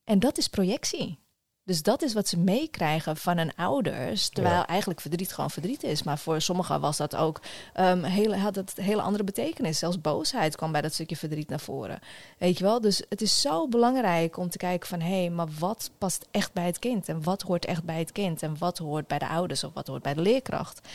[0.03, 1.19] En dat is projectie.
[1.67, 4.29] Dus dat is wat ze meekrijgen van hun ouders.
[4.29, 6.03] Terwijl eigenlijk verdriet gewoon verdriet is.
[6.03, 7.41] Maar voor sommigen was dat ook
[7.79, 9.79] um, hele, had het hele andere betekenis.
[9.79, 11.99] Zelfs boosheid kwam bij dat stukje verdriet naar voren.
[12.37, 12.81] Weet je wel?
[12.81, 16.53] Dus het is zo belangrijk om te kijken van hé, hey, maar wat past echt
[16.53, 17.09] bij het kind?
[17.09, 18.43] En wat hoort echt bij het kind?
[18.43, 20.87] En wat hoort bij de ouders of wat hoort bij de leerkracht?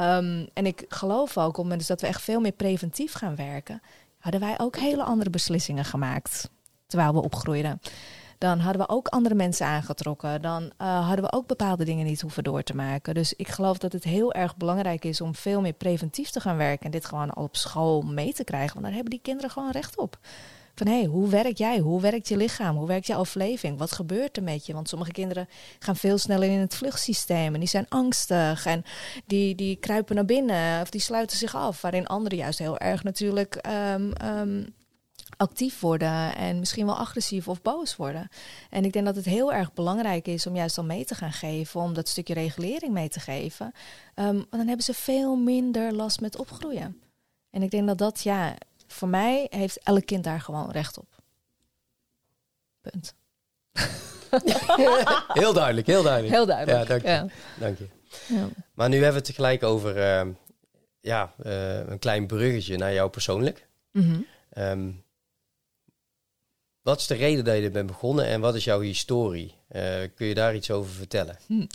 [0.00, 3.82] Um, en ik geloof ook, om dus dat we echt veel meer preventief gaan werken,
[4.18, 6.50] hadden wij ook hele andere beslissingen gemaakt.
[6.86, 7.80] Terwijl we opgroeiden.
[8.38, 10.42] Dan hadden we ook andere mensen aangetrokken.
[10.42, 13.14] Dan uh, hadden we ook bepaalde dingen niet hoeven door te maken.
[13.14, 16.56] Dus ik geloof dat het heel erg belangrijk is om veel meer preventief te gaan
[16.56, 16.84] werken.
[16.84, 18.72] En dit gewoon al op school mee te krijgen.
[18.72, 20.18] Want daar hebben die kinderen gewoon recht op.
[20.76, 21.78] Van hé, hey, hoe werk jij?
[21.78, 22.76] Hoe werkt je lichaam?
[22.76, 23.78] Hoe werkt je overleving?
[23.78, 24.72] Wat gebeurt er met je?
[24.72, 28.84] Want sommige kinderen gaan veel sneller in het vluchtsysteem en die zijn angstig en
[29.26, 31.80] die, die kruipen naar binnen of die sluiten zich af.
[31.80, 34.62] Waarin anderen juist heel erg natuurlijk ehm, ehm,
[35.36, 38.28] actief worden en misschien wel agressief of boos worden.
[38.70, 41.32] En ik denk dat het heel erg belangrijk is om juist dan mee te gaan
[41.32, 43.72] geven, om dat stukje regulering mee te geven.
[44.14, 47.00] Um, want dan hebben ze veel minder last met opgroeien.
[47.50, 48.54] En ik denk dat dat, ja,
[48.86, 51.08] voor mij heeft elk kind daar gewoon recht op.
[52.80, 53.14] Punt.
[55.40, 56.34] heel duidelijk, heel duidelijk.
[56.34, 56.78] Heel duidelijk.
[56.78, 57.08] Ja, dank je.
[57.08, 57.26] Ja.
[57.58, 57.88] Dank je.
[58.26, 58.48] Ja.
[58.74, 60.34] Maar nu hebben we het tegelijk over uh,
[61.00, 63.68] ja, uh, een klein bruggetje naar jou persoonlijk.
[63.92, 64.26] Mm -hmm.
[64.62, 65.04] um,
[66.86, 69.54] wat is de reden dat je er bent begonnen en wat is jouw historie?
[69.72, 69.82] Uh,
[70.14, 71.38] kun je daar iets over vertellen?
[71.46, 71.66] Hm.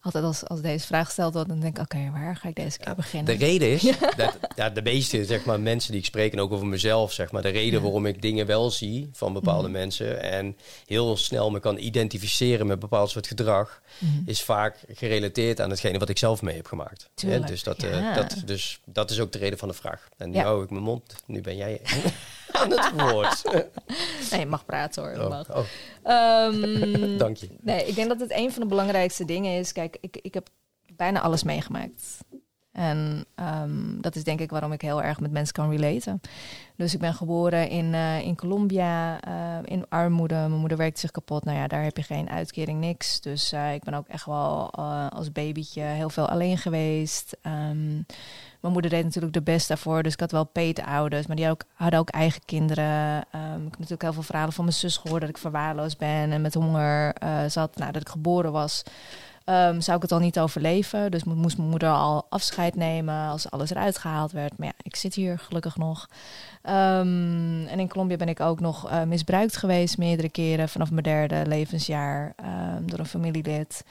[0.00, 2.78] Altijd als, als deze vraag gesteld wordt, dan denk ik, oké, waar ga ik deze
[2.78, 3.38] keer beginnen?
[3.38, 3.82] De reden is,
[4.16, 7.32] dat, ja, de meeste zeg maar, mensen die ik spreek, en ook over mezelf, zeg
[7.32, 9.78] maar, de reden waarom ik dingen wel zie van bepaalde mhm.
[9.78, 14.12] mensen en heel snel me kan identificeren met bepaald soort gedrag, mhm.
[14.26, 17.10] is vaak gerelateerd aan hetgene wat ik zelf mee heb gemaakt.
[17.14, 20.08] Ja, dus, dat, uh, dat, dus dat is ook de reden van de vraag.
[20.16, 21.80] En nu hou ik mijn mond, nu ben jij
[22.60, 23.42] aan het woord.
[24.30, 25.26] nee, je mag praten hoor.
[25.26, 25.40] Oh.
[25.50, 26.52] Oh.
[26.52, 27.48] Um, Dank je.
[27.60, 29.72] Nee, ik denk dat het een van de belangrijkste dingen is.
[29.72, 30.48] Kijk, ik, ik heb
[30.96, 32.18] bijna alles meegemaakt.
[32.74, 33.24] En
[33.62, 36.20] um, dat is denk ik waarom ik heel erg met mensen kan relaten.
[36.76, 40.34] Dus ik ben geboren in, uh, in Colombia, uh, in armoede.
[40.34, 41.44] Mijn moeder werkte zich kapot.
[41.44, 43.20] Nou ja, daar heb je geen uitkering, niks.
[43.20, 44.74] Dus uh, ik ben ook echt wel
[45.10, 47.36] als babytje heel veel alleen geweest.
[47.42, 48.06] Um,
[48.60, 50.02] mijn moeder deed natuurlijk de best daarvoor.
[50.02, 53.16] Dus ik had wel peetouders, maar die hadden ook, ook eigen kinderen.
[53.16, 56.32] Um, ik heb natuurlijk heel veel verhalen van mijn zus gehoord dat ik verwaarloosd ben
[56.32, 57.14] en met honger
[57.46, 57.76] zat.
[57.76, 58.82] Nou, dat ik geboren was.
[59.46, 61.10] Um, zou ik het al niet overleven.
[61.10, 64.58] Dus moest mijn moeder al afscheid nemen als alles eruit gehaald werd.
[64.58, 66.08] Maar ja, ik zit hier gelukkig nog.
[66.62, 71.02] Um, en in Colombia ben ik ook nog uh, misbruikt geweest meerdere keren vanaf mijn
[71.02, 72.34] derde levensjaar
[72.76, 73.84] um, door een familielid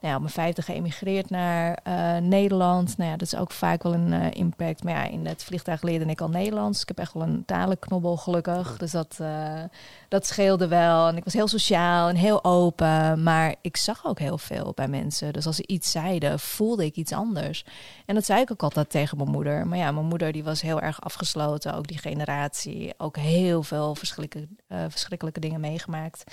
[0.00, 2.96] nou ja, op mijn vijfde geëmigreerd naar uh, Nederland.
[2.96, 4.84] Nou ja, dat is ook vaak wel een uh, impact.
[4.84, 6.82] Maar ja, in het vliegtuig leerde ik al Nederlands.
[6.82, 8.76] Ik heb echt wel een talenknobbel, gelukkig.
[8.76, 9.62] Dus dat, uh,
[10.08, 11.08] dat scheelde wel.
[11.08, 13.22] En ik was heel sociaal en heel open.
[13.22, 15.32] Maar ik zag ook heel veel bij mensen.
[15.32, 17.64] Dus als ze iets zeiden, voelde ik iets anders.
[18.06, 19.66] En dat zei ik ook altijd tegen mijn moeder.
[19.66, 21.74] Maar ja, mijn moeder die was heel erg afgesloten.
[21.74, 22.94] Ook die generatie.
[22.98, 24.54] Ook heel veel verschrikkelijke,
[24.88, 26.24] verschrikkelijke dingen meegemaakt.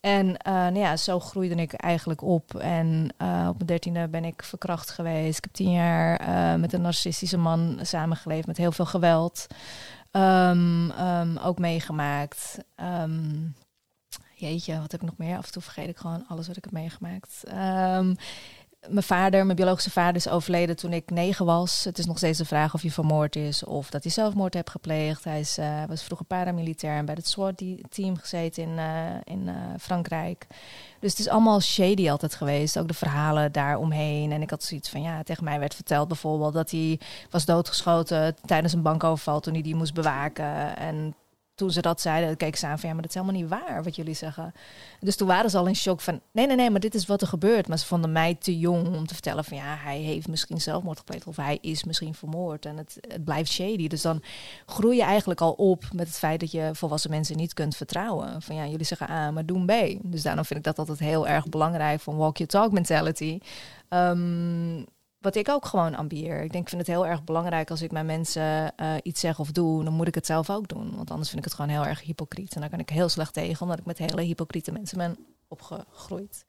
[0.00, 2.54] En uh, nou ja, zo groeide ik eigenlijk op.
[2.54, 5.38] En uh, op mijn dertiende ben ik verkracht geweest.
[5.38, 9.46] Ik heb tien jaar uh, met een narcistische man samengeleefd met heel veel geweld.
[10.12, 12.58] Um, um, ook meegemaakt.
[12.76, 13.54] Um,
[14.34, 15.36] jeetje, wat heb ik nog meer?
[15.36, 17.44] Af en toe vergeet ik gewoon alles wat ik heb meegemaakt
[18.86, 21.84] mijn vader, mijn biologische vader, is overleden toen ik negen was.
[21.84, 24.70] Het is nog steeds de vraag of hij vermoord is of dat hij zelfmoord heeft
[24.70, 25.24] gepleegd.
[25.24, 29.54] Hij is, uh, was vroeger paramilitair en bij het SWAT-team gezeten in, uh, in uh,
[29.80, 30.46] Frankrijk.
[31.00, 32.78] Dus het is allemaal shady altijd geweest.
[32.78, 34.32] Ook de verhalen daaromheen.
[34.32, 38.36] En ik had zoiets van, ja, tegen mij werd verteld bijvoorbeeld dat hij was doodgeschoten
[38.44, 40.76] tijdens een bankoverval toen hij die moest bewaken.
[40.76, 41.14] En
[41.58, 43.82] toen ze dat zeiden, keek ze aan van ja, maar dat is helemaal niet waar
[43.82, 44.52] wat jullie zeggen.
[45.00, 47.20] Dus toen waren ze al in shock van nee, nee, nee, maar dit is wat
[47.20, 47.68] er gebeurt.
[47.68, 50.98] Maar ze vonden mij te jong om te vertellen van ja, hij heeft misschien zelfmoord
[50.98, 52.66] gepleegd of hij is misschien vermoord.
[52.66, 53.88] En het, het blijft shady.
[53.88, 54.22] Dus dan
[54.66, 58.42] groei je eigenlijk al op met het feit dat je volwassen mensen niet kunt vertrouwen.
[58.42, 59.72] Van ja, jullie zeggen A, maar doen B.
[60.02, 63.38] Dus daarom vind ik dat altijd heel erg belangrijk van walk your talk mentality.
[63.90, 64.86] Um,
[65.20, 66.42] wat ik ook gewoon ambieer.
[66.42, 69.38] Ik denk, ik vind het heel erg belangrijk als ik mijn mensen uh, iets zeg
[69.38, 70.96] of doe, dan moet ik het zelf ook doen.
[70.96, 72.54] Want anders vind ik het gewoon heel erg hypocriet.
[72.54, 75.16] En daar kan ik heel slecht tegen, omdat ik met hele hypocriete mensen ben
[75.48, 76.44] opgegroeid.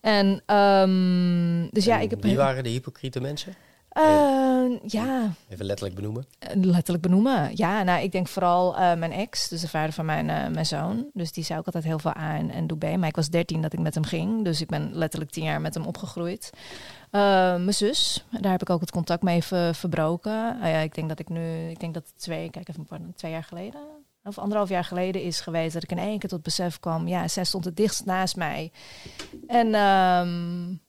[0.00, 2.22] En um, dus ja, ik heb.
[2.22, 3.54] Wie waren de hypocriete mensen?
[3.98, 5.34] Uh, ja.
[5.48, 6.26] Even letterlijk benoemen.
[6.54, 7.50] Letterlijk benoemen.
[7.54, 11.06] Ja, nou, ik denk vooral uh, mijn ex, dus de vader van mijn, mijn zoon.
[11.12, 12.96] Dus die zei ook altijd heel veel A en, en doe B.
[12.96, 14.44] Maar ik was dertien dat ik met hem ging.
[14.44, 16.50] Dus ik ben letterlijk tien jaar met hem opgegroeid.
[17.12, 17.20] Uh,
[17.56, 20.56] mijn zus, daar heb ik ook het contact mee ver, verbroken.
[20.60, 23.30] Uh, ja, ik denk dat ik nu, ik denk dat twee, kijk even, pardon, twee
[23.30, 23.80] jaar geleden,
[24.24, 27.08] of anderhalf jaar geleden is geweest dat ik in één keer tot besef kwam.
[27.08, 28.72] Ja, zij stond het dichtst naast mij.
[29.46, 30.80] En um,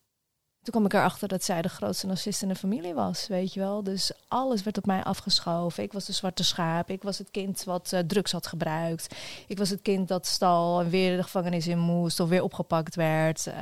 [0.63, 3.59] toen kwam ik erachter dat zij de grootste narcist in de familie was, weet je
[3.59, 3.83] wel.
[3.83, 5.83] Dus alles werd op mij afgeschoven.
[5.83, 6.89] Ik was de zwarte schaap.
[6.89, 9.15] Ik was het kind wat uh, drugs had gebruikt.
[9.47, 12.95] Ik was het kind dat stal en weer de gevangenis in moest of weer opgepakt
[12.95, 13.45] werd.
[13.45, 13.53] Um,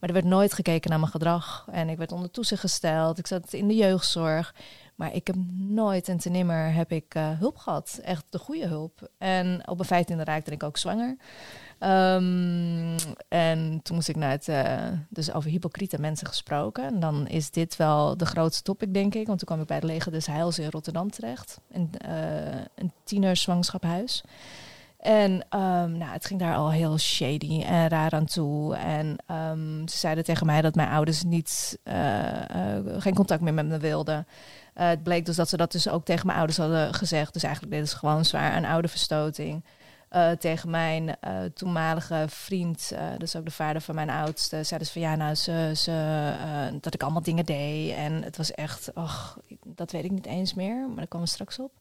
[0.00, 1.66] maar er werd nooit gekeken naar mijn gedrag.
[1.70, 3.18] En ik werd onder toezicht gesteld.
[3.18, 4.54] Ik zat in de jeugdzorg.
[4.94, 8.00] Maar ik heb nooit en te nimmer heb ik uh, hulp gehad.
[8.02, 9.10] Echt de goede hulp.
[9.18, 11.16] En op een vijftiende raakte ik ook zwanger.
[11.82, 12.94] Um,
[13.28, 16.84] en toen moest ik naar het, uh, dus over hypocriete mensen gesproken.
[16.84, 19.26] En dan is dit wel de grootste topic, denk ik.
[19.26, 21.60] Want toen kwam ik bij het Leger des Heils in Rotterdam terecht.
[21.70, 24.22] In, uh, een tienerzwangschaphuis.
[25.00, 28.76] En ehm, nou, het ging daar al heel shady en raar aan toe.
[28.76, 33.54] En ehm, ze zeiden tegen mij dat mijn ouders niet, eh, eh, geen contact meer
[33.54, 34.26] met me wilden.
[34.74, 37.32] Het bleek dus dat ze dat dus ook tegen mijn ouders hadden gezegd.
[37.32, 39.64] Dus eigenlijk deden ze gewoon zwaar aan ouderverstoting.
[40.16, 44.88] Uh, tegen mijn uh, toenmalige vriend, uh, dus ook de vader van mijn oudste, zeiden
[44.88, 46.32] ze van ja, nou, ze, ze,
[46.80, 47.94] dat ik allemaal dingen deed.
[47.94, 51.32] En het was echt, ach, dat weet ik niet eens meer, maar daar komen we
[51.32, 51.72] straks op.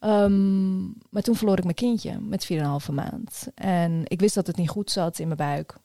[0.00, 3.48] Um, maar toen verloor ik mijn kindje met 4,5 maand.
[3.54, 5.76] En ik wist dat het niet goed zat in mijn buik.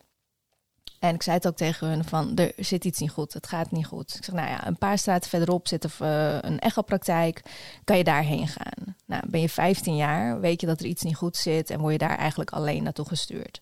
[1.04, 3.72] En ik zei het ook tegen hun van, er zit iets niet goed, het gaat
[3.72, 4.16] niet goed.
[4.16, 7.42] Ik zeg, nou ja, een paar straten verderop zit uh, een echopraktijk,
[7.84, 8.96] kan je daarheen gaan?
[9.06, 11.92] Nou, ben je 15 jaar, weet je dat er iets niet goed zit en word
[11.92, 13.62] je daar eigenlijk alleen naartoe gestuurd.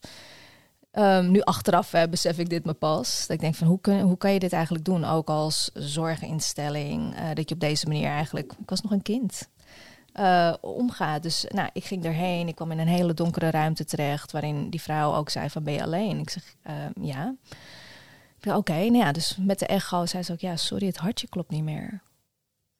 [0.92, 3.20] Um, nu achteraf besef ik dit me pas.
[3.20, 5.04] Dat ik denk van hoe, kun, hoe kan je dit eigenlijk doen?
[5.04, 7.18] Ook als zorginstelling.
[7.18, 8.52] Uh, dat je op deze manier eigenlijk.
[8.52, 9.48] Ik was nog een kind
[10.14, 11.22] uh, omgaat.
[11.22, 12.48] Dus nou, ik ging erheen.
[12.48, 14.32] Ik kwam in een hele donkere ruimte terecht.
[14.32, 16.18] Waarin die vrouw ook zei van ben je alleen?
[16.18, 17.34] Ik zeg uh, ja.
[18.46, 21.50] Oké, nou ja, dus met de echo zei ze ook ja, sorry, het hartje klopt
[21.50, 22.00] niet meer.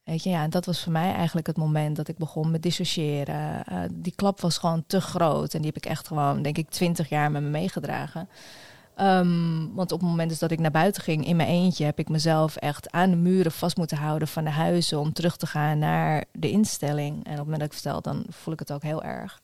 [0.04, 3.64] Weet je, ja, dat was voor mij eigenlijk het moment dat ik begon met dissociëren.
[3.72, 6.70] Uh, die klap was gewoon te groot en die heb ik echt gewoon, denk ik,
[6.70, 8.28] twintig jaar met me meegedragen.
[9.00, 11.98] Um, want op het moment dus dat ik naar buiten ging in mijn eentje, heb
[11.98, 15.46] ik mezelf echt aan de muren vast moeten houden van de huizen om terug te
[15.46, 17.14] gaan naar de instelling.
[17.14, 19.40] En op het moment dat ik vertel, dan voel ik het ook heel erg.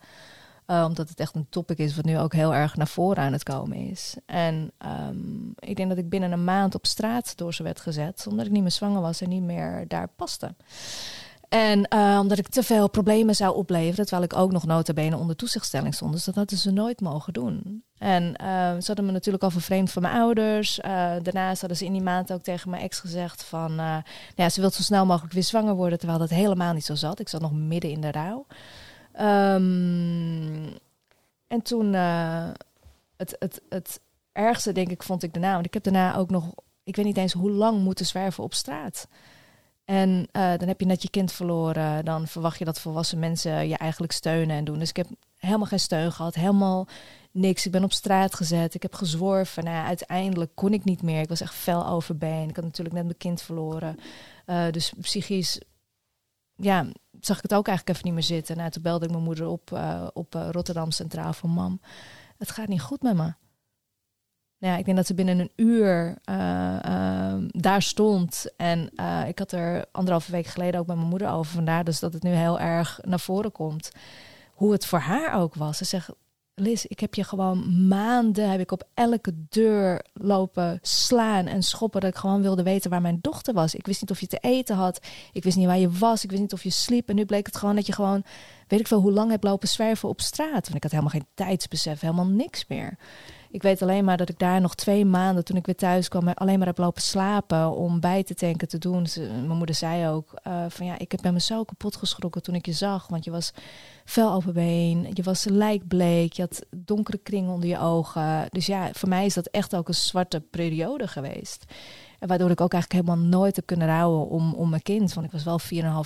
[0.66, 3.32] Uh, omdat het echt een topic is wat nu ook heel erg naar voren aan
[3.32, 4.16] het komen is.
[4.26, 4.72] En
[5.08, 8.46] um, ik denk dat ik binnen een maand op straat door ze werd gezet, omdat
[8.46, 10.54] ik niet meer zwanger was en niet meer daar paste.
[11.48, 15.36] En uh, omdat ik te veel problemen zou opleveren, terwijl ik ook nog notabene onder
[15.36, 16.12] toezichtstelling stond.
[16.12, 17.82] Dus dat hadden ze nooit mogen doen.
[17.98, 20.78] En uh, ze hadden me natuurlijk al vervreemd van mijn ouders.
[20.78, 20.84] Uh,
[21.22, 23.74] daarnaast hadden ze in die maand ook tegen mijn ex gezegd van...
[23.74, 24.02] nou
[24.34, 27.20] ja, ze wil zo snel mogelijk weer zwanger worden, terwijl dat helemaal niet zo zat.
[27.20, 28.46] Ik zat nog midden in de rouw.
[29.54, 30.76] Um,
[31.46, 34.00] en toen, het, het, het
[34.32, 35.52] ergste denk ik vond ik daarna...
[35.52, 36.52] Want ik heb daarna ook nog,
[36.84, 39.08] ik weet niet eens hoe lang moeten zwerven op straat...
[39.88, 42.04] En uh, dan heb je net je kind verloren.
[42.04, 44.78] Dan verwacht je dat volwassen mensen je eigenlijk steunen en doen.
[44.78, 46.34] Dus ik heb helemaal geen steun gehad.
[46.34, 46.88] Helemaal
[47.32, 47.66] niks.
[47.66, 48.74] Ik ben op straat gezet.
[48.74, 49.64] Ik heb gezworven.
[49.64, 51.20] Nou ja, uiteindelijk kon ik niet meer.
[51.20, 52.48] Ik was echt fel overbeen.
[52.48, 53.96] Ik had natuurlijk net mijn kind verloren.
[54.46, 55.60] Uh, dus psychisch
[56.54, 56.86] ja,
[57.20, 58.56] zag ik het ook eigenlijk even niet meer zitten.
[58.56, 61.50] Nou, toen belde ik mijn moeder op uh, op Rotterdam Centraal van...
[61.50, 61.80] Mam,
[62.38, 63.32] het gaat niet goed met me.
[64.58, 68.46] Nou ja, ik denk dat ze binnen een uur uh, uh, daar stond.
[68.56, 71.52] En uh, ik had er anderhalve week geleden ook met mijn moeder over.
[71.52, 73.90] Vandaar dus dat het nu heel erg naar voren komt.
[74.52, 75.76] Hoe het voor haar ook was.
[75.76, 76.08] Ze zegt,
[76.54, 78.50] Liz, ik heb je gewoon maanden...
[78.50, 82.00] heb ik op elke deur lopen slaan en schoppen...
[82.00, 83.74] dat ik gewoon wilde weten waar mijn dochter was.
[83.74, 85.06] Ik wist niet of je te eten had.
[85.32, 86.24] Ik wist niet waar je was.
[86.24, 87.08] Ik wist niet of je sliep.
[87.08, 88.24] En nu bleek het gewoon dat je gewoon...
[88.66, 90.64] weet ik veel hoe lang heb lopen zwerven op straat.
[90.64, 92.00] Want ik had helemaal geen tijdsbesef.
[92.00, 92.98] Helemaal niks meer.
[93.50, 96.28] Ik weet alleen maar dat ik daar nog twee maanden, toen ik weer thuis kwam,
[96.28, 99.06] alleen maar heb lopen slapen om bij te tanken te doen.
[99.16, 102.66] Mijn moeder zei ook uh, van ja, ik ben me zo kapot geschrokken toen ik
[102.66, 103.06] je zag.
[103.06, 103.52] Want je was
[104.04, 108.46] fel overbeen, je was lijkbleek, je had donkere kringen onder je ogen.
[108.50, 111.64] Dus ja, voor mij is dat echt ook een zwarte periode geweest.
[112.18, 115.14] Waardoor ik ook eigenlijk helemaal nooit heb kunnen rouwen om, om mijn kind.
[115.14, 115.60] Want ik was wel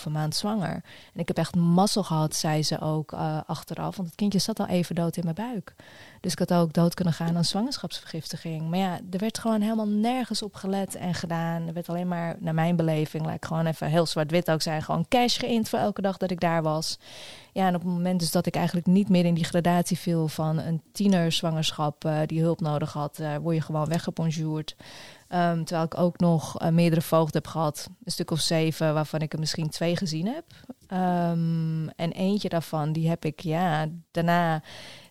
[0.04, 0.82] 4,5 maand zwanger.
[1.14, 3.96] En ik heb echt mazzel gehad, zei ze ook uh, achteraf.
[3.96, 5.74] Want het kindje zat al even dood in mijn buik.
[6.20, 8.68] Dus ik had ook dood kunnen gaan aan zwangerschapsvergiftiging.
[8.68, 11.66] Maar ja, er werd gewoon helemaal nergens op gelet en gedaan.
[11.66, 15.06] Er werd alleen maar, naar mijn beleving, ik gewoon even heel zwart-wit ook zijn, gewoon
[15.08, 16.98] cash geïnd voor elke dag dat ik daar was.
[17.52, 20.28] Ja, en op het moment dus dat ik eigenlijk niet meer in die gradatie viel
[20.28, 24.76] van een tienerzwangerschap uh, die hulp nodig had, uh, word je gewoon weggebonjourd.
[25.34, 27.88] Um, terwijl ik ook nog uh, meerdere voogden heb gehad.
[28.04, 30.44] Een stuk of zeven, waarvan ik er misschien twee gezien heb.
[31.00, 34.54] Um, en eentje daarvan, die heb ik ja, daarna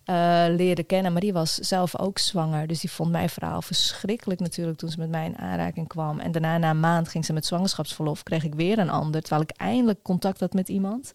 [0.05, 1.12] uh, leren kennen.
[1.12, 2.67] Maar die was zelf ook zwanger.
[2.67, 6.19] Dus die vond mijn verhaal verschrikkelijk natuurlijk toen ze met mij in aanraking kwam.
[6.19, 8.23] En daarna, na een maand, ging ze met zwangerschapsverlof.
[8.23, 11.13] Kreeg ik weer een ander, terwijl ik eindelijk contact had met iemand.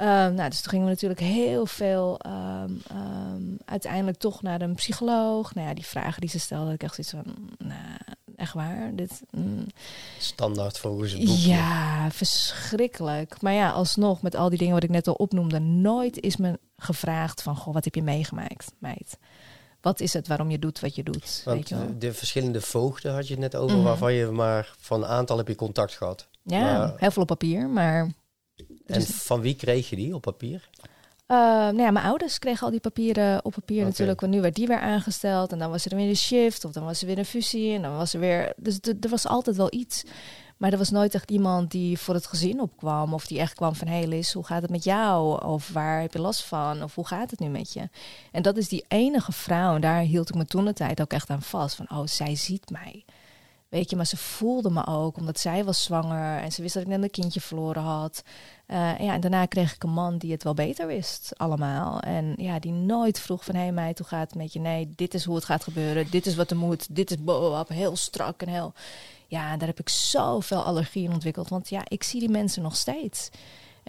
[0.00, 4.74] Uh, nou, dus toen gingen we natuurlijk heel veel um, um, uiteindelijk toch naar een
[4.74, 5.54] psycholoog.
[5.54, 7.98] Nou ja, die vragen die ze stelde, ik echt zoiets van, nou,
[8.36, 8.90] echt waar.
[8.94, 9.66] Dit, mm.
[10.18, 11.48] Standaard volgens het boekje.
[11.48, 13.40] Ja, verschrikkelijk.
[13.40, 16.58] Maar ja, alsnog, met al die dingen wat ik net al opnoemde, nooit is me
[16.76, 19.18] gevraagd van, goh, wat heb je meegemaakt, meid?
[19.80, 21.42] Wat is het waarom je doet wat je doet?
[21.44, 21.98] Want weet je wel?
[21.98, 23.84] de verschillende voogden had je het net over, mm -hmm.
[23.84, 26.28] waarvan je maar van een aantal heb je contact gehad.
[26.42, 28.10] Ja, maar, heel veel op papier, maar...
[28.90, 30.68] En van wie kreeg je die op papier?
[31.30, 33.88] Uh, nou ja, mijn ouders kregen al die papieren op papier okay.
[33.88, 34.20] natuurlijk.
[34.20, 35.52] Want nu werd die weer aangesteld.
[35.52, 36.64] En dan was er weer een shift.
[36.64, 37.74] Of dan was er weer een fusie.
[37.74, 38.52] En dan was er weer...
[38.56, 40.04] Dus er was altijd wel iets.
[40.56, 43.14] Maar er was nooit echt iemand die voor het gezin opkwam.
[43.14, 45.44] Of die echt kwam van, hey Liz, hoe gaat het met jou?
[45.44, 46.82] Of waar heb je last van?
[46.82, 47.88] Of hoe gaat het nu met je?
[48.32, 49.74] En dat is die enige vrouw.
[49.74, 51.74] En daar hield ik me toen de tijd ook echt aan vast.
[51.74, 53.04] Van, oh, zij ziet mij.
[53.70, 56.40] Weet je, maar ze voelde me ook, omdat zij was zwanger.
[56.40, 58.22] En ze wist dat ik net een kindje verloren had.
[58.66, 62.00] Uh, ja, en daarna kreeg ik een man die het wel beter wist, allemaal.
[62.00, 64.58] En ja, die nooit vroeg van, hé hey, meid, hoe gaat het met je?
[64.58, 66.10] Nee, dit is hoe het gaat gebeuren.
[66.10, 66.94] Dit is wat er moet.
[66.94, 67.16] Dit is
[67.68, 68.72] heel strak en heel...
[69.26, 71.48] Ja, daar heb ik zoveel allergie in ontwikkeld.
[71.48, 73.30] Want ja, ik zie die mensen nog steeds.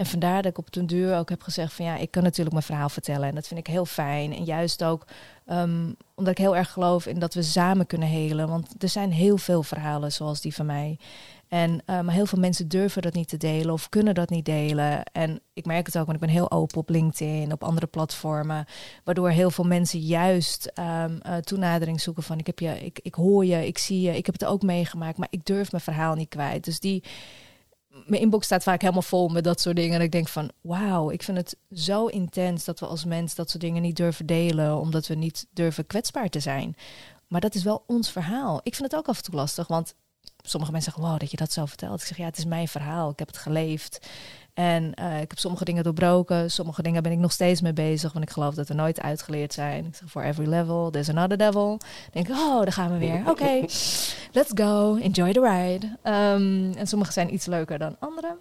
[0.01, 2.51] En vandaar dat ik op de deur ook heb gezegd van ja, ik kan natuurlijk
[2.51, 3.27] mijn verhaal vertellen.
[3.27, 4.35] En dat vind ik heel fijn.
[4.35, 5.07] En juist ook
[5.45, 8.47] um, omdat ik heel erg geloof in dat we samen kunnen helen.
[8.47, 10.99] Want er zijn heel veel verhalen zoals die van mij.
[11.47, 15.03] En um, heel veel mensen durven dat niet te delen of kunnen dat niet delen.
[15.03, 18.65] En ik merk het ook, want ik ben heel open op LinkedIn, op andere platformen.
[19.03, 23.13] Waardoor heel veel mensen juist um, uh, toenadering zoeken van ik, heb je, ik, ik
[23.13, 26.15] hoor je, ik zie je, ik heb het ook meegemaakt, maar ik durf mijn verhaal
[26.15, 26.63] niet kwijt.
[26.63, 27.03] Dus die,
[28.05, 29.95] mijn inbox staat vaak helemaal vol met dat soort dingen.
[29.95, 33.49] En ik denk van, wauw, ik vind het zo intens dat we als mens dat
[33.49, 36.75] soort dingen niet durven delen, omdat we niet durven kwetsbaar te zijn.
[37.27, 38.59] Maar dat is wel ons verhaal.
[38.63, 39.95] Ik vind het ook af en toe lastig, want
[40.41, 42.01] sommige mensen zeggen, wow, dat je dat zo vertelt.
[42.01, 43.09] Ik zeg, ja, het is mijn verhaal.
[43.09, 44.07] Ik heb het geleefd.
[44.53, 46.51] En uh, ik heb sommige dingen doorbroken.
[46.51, 48.13] Sommige dingen ben ik nog steeds mee bezig.
[48.13, 49.85] Want ik geloof dat we nooit uitgeleerd zijn.
[49.85, 51.77] Ik zeg, for every level, there's another devil.
[51.77, 51.79] Dan
[52.11, 53.19] denk ik, oh, daar gaan we weer.
[53.29, 53.59] Oké, okay,
[54.31, 54.95] let's go.
[54.95, 55.85] Enjoy the ride.
[55.85, 58.37] Um, en sommige zijn iets leuker dan andere.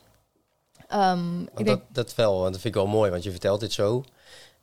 [0.95, 1.81] Um, ik dat, denk...
[1.93, 3.11] dat wel, want dat vind ik wel mooi.
[3.11, 4.05] Want je vertelt dit zo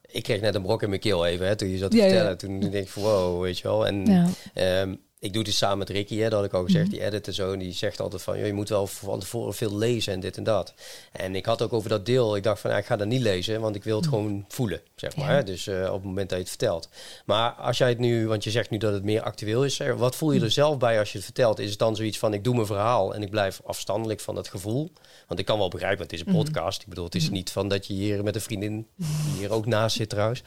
[0.08, 2.04] ik kreeg net een brok in mijn keel even, hè, toen je zat te ja,
[2.04, 2.30] vertellen.
[2.30, 2.36] Ja.
[2.36, 3.88] Toen denk ik van wow, weet je wel.
[3.88, 4.82] En ja.
[4.82, 7.04] um, ik doe het samen met Ricky, hè, dat had ik al gezegd, mm die
[7.04, 7.54] edit en zo.
[7.54, 10.44] En die zegt altijd van, je moet wel van tevoren veel lezen en dit en
[10.44, 10.74] dat.
[11.12, 13.22] En ik had ook over dat deel, ik dacht van, ja, ik ga dat niet
[13.22, 14.16] lezen, want ik wil het mhm.
[14.16, 15.30] gewoon voelen, zeg maar.
[15.30, 15.44] Hè?
[15.44, 16.90] Dus uh, op het moment dat je het vertelt.
[17.26, 20.16] Maar als jij het nu, want je zegt nu dat het meer actueel is, wat
[20.16, 20.54] voel je er mhm.
[20.54, 21.60] zelf bij als je het vertelt?
[21.60, 24.48] Is het dan zoiets van, ik doe mijn verhaal en ik blijf afstandelijk van het
[24.48, 24.92] gevoel?
[25.28, 26.38] Want ik kan wel begrijpen, het is een mhm.
[26.38, 26.82] podcast.
[26.82, 29.66] Ik bedoel, het is niet van dat je hier met een vriendin, die hier ook
[29.66, 30.42] naast zit trouwens,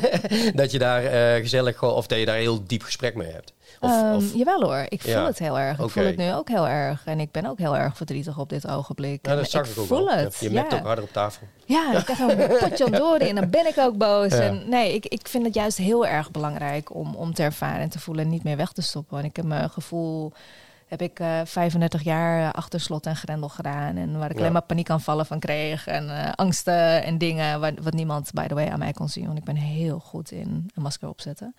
[0.54, 3.54] dat je daar uh, gezellig, of dat je daar heel diep gesprek mee hebt.
[3.80, 4.34] Of, um, of...
[4.34, 5.78] Jawel hoor, ik voel het heel erg.
[5.78, 7.02] Ik voel het nu ook heel erg.
[7.04, 9.26] En ik ben ook heel erg verdrietig op dit ogenblik.
[9.26, 10.16] Ja, dat zag ik, ik ook voel wel.
[10.16, 10.36] het.
[10.40, 11.46] Je merkt ook harder op tafel.
[11.64, 14.32] Ja, ik krijg een potje door en dan ben ik ook boos.
[14.32, 17.88] En nee, ik, ik vind het juist heel erg belangrijk om, om te ervaren en
[17.88, 19.18] te voelen en niet meer weg te stoppen.
[19.18, 20.32] En ik heb mijn gevoel
[20.86, 23.96] heb ik uh, eh, 35 jaar achter slot en grendel gedaan.
[23.96, 25.86] En waar ik alleen maar paniekaanvallen van kreeg.
[25.86, 29.26] En uh, angsten en dingen wat, wat niemand, by the way, aan mij kon zien.
[29.26, 31.54] Want ik ben heel goed in een masker opzetten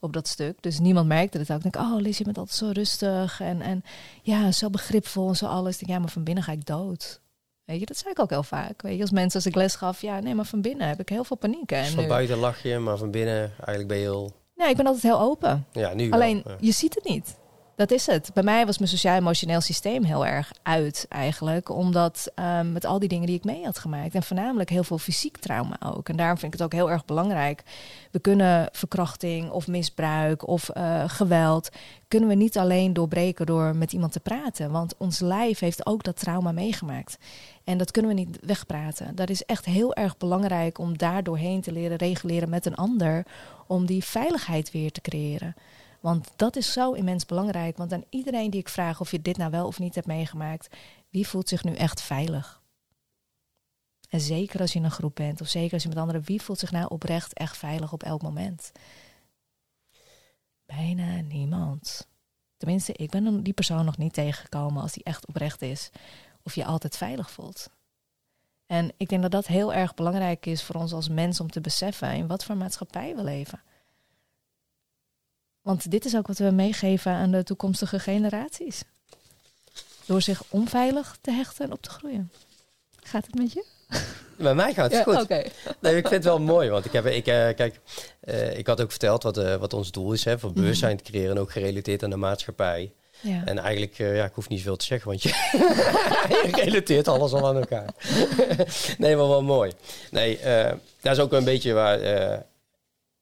[0.00, 0.62] op dat stuk.
[0.62, 1.64] Dus niemand merkte het ook.
[1.64, 3.40] Ik denk, oh Liz, je bent altijd zo rustig.
[3.40, 3.84] En, en
[4.22, 5.72] ja, zo begripvol en zo alles.
[5.72, 7.20] Ik denk, ja, maar van binnen ga ik dood.
[7.64, 8.82] Weet je, dat zei ik ook heel vaak.
[8.82, 11.08] Weet je, als mensen als ik les gaf, ja, nee, maar van binnen heb ik
[11.08, 11.72] heel veel paniek.
[11.72, 14.32] En van buiten lach je, maar van binnen eigenlijk ben je heel...
[14.54, 15.66] Nee, ik ben altijd heel open.
[15.72, 17.36] Ja, nu Alleen, wel, je ziet het niet.
[17.80, 18.30] Dat is het.
[18.34, 21.68] Bij mij was mijn sociaal-emotioneel systeem heel erg uit eigenlijk.
[21.68, 24.14] Omdat um, met al die dingen die ik mee had gemaakt.
[24.14, 26.08] En voornamelijk heel veel fysiek trauma ook.
[26.08, 27.62] En daarom vind ik het ook heel erg belangrijk.
[28.10, 31.68] We kunnen verkrachting of misbruik of uh, geweld...
[32.08, 34.70] kunnen we niet alleen doorbreken door met iemand te praten.
[34.70, 37.18] Want ons lijf heeft ook dat trauma meegemaakt.
[37.64, 39.14] En dat kunnen we niet wegpraten.
[39.14, 43.26] Dat is echt heel erg belangrijk om daar doorheen te leren reguleren met een ander.
[43.66, 45.54] Om die veiligheid weer te creëren.
[46.00, 47.76] Want dat is zo immens belangrijk.
[47.76, 50.76] Want aan iedereen die ik vraag of je dit nou wel of niet hebt meegemaakt,
[51.08, 52.62] wie voelt zich nu echt veilig?
[54.08, 56.42] En zeker als je in een groep bent, of zeker als je met anderen, wie
[56.42, 58.72] voelt zich nou oprecht echt veilig op elk moment?
[60.66, 62.08] Bijna niemand.
[62.56, 65.90] Tenminste, ik ben die persoon nog niet tegengekomen als die echt oprecht is.
[66.42, 67.70] Of je altijd veilig voelt.
[68.66, 71.60] En ik denk dat dat heel erg belangrijk is voor ons als mens om te
[71.60, 73.62] beseffen in wat voor maatschappij we leven.
[75.62, 78.82] Want dit is ook wat we meegeven aan de toekomstige generaties.
[80.06, 82.30] Door zich onveilig te hechten en op te groeien.
[83.02, 83.64] Gaat het met je?
[84.36, 85.28] Bij mij gaat het goed.
[85.80, 87.80] Nee, ik vind het wel mooi, want ik heb, ik, uh, kijk,
[88.24, 91.02] uh, ik had ook verteld wat, uh, wat ons doel is, hè, van bewustzijn te
[91.02, 92.92] creëren, ook gerelateerd aan de maatschappij.
[93.20, 93.42] Ja.
[93.44, 95.28] En eigenlijk, ja, ik hoef niet veel te zeggen, want je,
[96.46, 97.94] je relateert alles al aan elkaar.
[98.98, 99.72] nee, maar wel mooi.
[100.10, 100.38] Nee,
[101.00, 101.98] dat is ook een beetje waar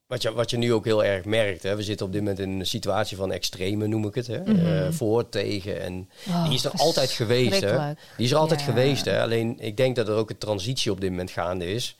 [0.08, 2.38] wat je, wat je nu ook heel erg merkt, hè, we zitten op dit moment
[2.38, 4.26] in een situatie van extreme, noem ik het.
[4.26, 4.92] Hè, mm -hmm.
[4.92, 5.80] voor, tegen.
[5.80, 7.60] En oh, die is er altijd geweest.
[7.60, 7.92] Hè.
[8.16, 9.04] Die is er altijd geweest.
[9.04, 9.22] Hè.
[9.22, 11.96] Alleen ik denk dat er ook een transitie op dit moment gaande is.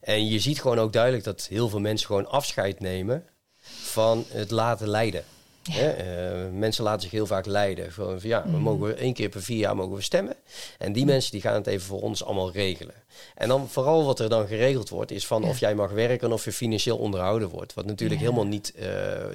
[0.00, 3.24] En je ziet gewoon ook duidelijk dat heel veel mensen gewoon afscheid nemen
[3.82, 5.24] van het laten leiden.
[5.62, 5.96] Ja.
[5.96, 7.92] Uh, mensen laten zich heel vaak leiden.
[7.92, 8.60] Van, ja, we mhm.
[8.60, 10.34] mogen één keer per vier jaar mogen we stemmen.
[10.78, 12.94] En die mensen die gaan het even voor ons allemaal regelen.
[13.34, 16.44] En dan vooral wat er dan geregeld wordt, is van of jij mag werken of
[16.44, 17.74] je financieel onderhouden wordt.
[17.74, 18.84] Wat natuurlijk helemaal niet uh,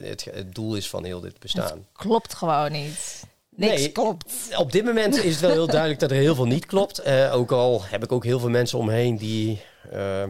[0.02, 1.86] het, het, doel is van heel dit bestaan.
[1.94, 3.26] klopt gewoon niet.
[3.58, 3.92] Niks Nee.
[3.92, 4.34] klopt.
[4.58, 7.00] Op dit moment is het wel heel duidelijk dat er heel veel niet klopt.
[7.00, 9.62] Eh, ook al heb ik ook heel veel mensen omheen die.
[9.92, 10.24] eh,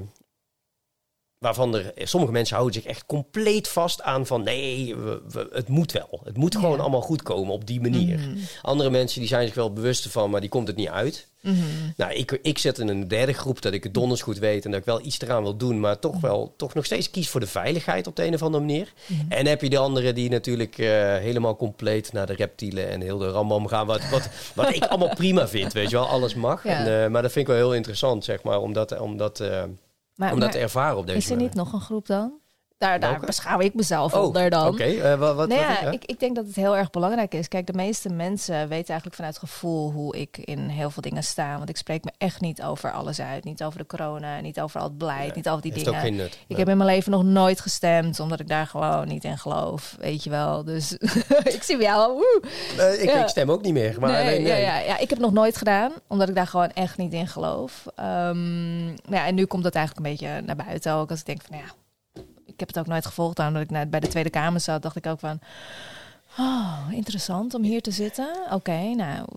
[1.38, 1.92] waarvan er.
[1.96, 4.44] Sommige mensen houden zich echt compleet vast aan van.
[4.44, 6.20] Nee, we- we- het moet wel.
[6.24, 6.82] Het moet gewoon Ja.
[6.82, 8.18] allemaal goed komen op die manier.
[8.20, 8.38] Mhm.
[8.62, 11.28] Andere mensen die zijn zich wel bewust ervan, maar die komt het niet uit.
[11.42, 11.56] Mhm.
[11.98, 14.72] Nou, ik, ik zit in een derde groep dat ik het donders goed weet en
[14.72, 17.40] dat ik wel iets eraan wil doen, maar toch wel toch nog steeds kies voor
[17.40, 18.94] de veiligheid op de een of andere manier.
[19.06, 19.32] Mhm.
[19.32, 23.18] En heb je de anderen die natuurlijk eh, helemaal compleet naar de reptielen en heel
[23.18, 26.64] de rambam gaan, wat, wat, wat ik allemaal prima vind, weet je wel, alles mag.
[26.64, 26.86] Ja.
[26.86, 29.40] En, eh, maar dat vind ik wel heel interessant, zeg maar, om dat, om dat,
[29.40, 29.64] eh,
[30.18, 31.48] Maar, om dat maar te ervaren op deze is er manier.
[31.48, 32.40] niet nog een groep dan?
[32.78, 34.68] Daar, daar beschouw ik mezelf Oh, onder dan.
[34.68, 37.48] Oké, eh, wat, wat, Nou ja, ik, ik denk dat het heel erg belangrijk is.
[37.48, 41.58] Kijk, de meeste mensen weten eigenlijk vanuit gevoel hoe ik in heel veel dingen sta.
[41.58, 43.44] Want ik spreek me echt niet over alles uit.
[43.44, 45.94] Niet over de corona, niet over al het beleid, niet over die dingen.
[45.94, 46.40] ook geen nut.
[46.48, 49.96] Ik heb in mijn leven nog nooit gestemd, omdat ik daar gewoon niet in geloof.
[50.00, 50.64] Weet je wel.
[50.64, 50.92] Dus
[51.56, 52.24] ik zie jou.
[52.78, 53.96] Eh, ik, stem ook niet meer.
[54.00, 54.62] Maar nee, nee, nee.
[54.62, 57.86] Ja, ja, ik heb nog nooit gedaan, omdat ik daar gewoon echt niet in geloof.
[57.96, 61.10] Ehm, nou ja, en nu komt dat eigenlijk een beetje naar buiten ook.
[61.10, 61.74] Als ik denk van, nou ja,
[62.58, 63.40] ik heb het ook nooit gevolgd.
[63.40, 65.40] Omdat ik net bij de Tweede Kamer zat, dacht ik ook van...
[66.40, 68.28] Oh, interessant om hier te zitten.
[68.52, 69.28] Oké, nou,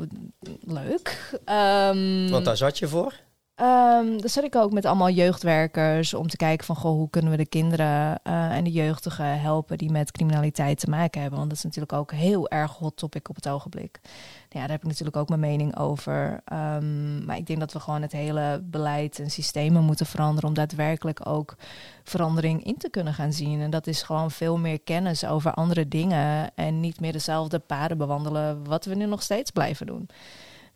[0.61, 1.39] leuk.
[1.45, 3.15] Ehm, Want daar zat je voor?
[3.61, 7.31] Ehm daar zat ik ook met allemaal jeugdwerkers om te kijken van goh, hoe kunnen
[7.31, 11.39] we de kinderen eh, en de jeugdigen helpen die met criminaliteit te maken hebben.
[11.39, 14.01] Want dat is natuurlijk ook heel erg hot topic op het ogenblik.
[14.49, 16.41] Ja, daar heb ik natuurlijk ook mijn mening over.
[16.45, 20.55] Ehm, maar ik denk dat we gewoon het hele beleid en systemen moeten veranderen om
[20.55, 21.57] daadwerkelijk ook
[22.05, 23.61] verandering in te kunnen gaan zien.
[23.61, 27.99] En dat is gewoon veel meer kennis over andere dingen en niet meer dezelfde paden
[27.99, 30.09] bewandelen wat we nu nog steeds blijven doen.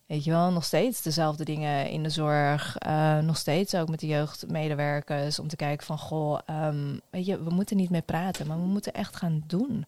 [0.06, 2.76] Weet je wel, nog steeds dezelfde dingen in de zorg.
[2.78, 5.38] eh, nog steeds ook met de jeugdmedewerkers.
[5.38, 8.66] Om te kijken van, goh, ehm, weet je, we moeten niet meer praten, maar we
[8.66, 9.84] moeten echt gaan doen.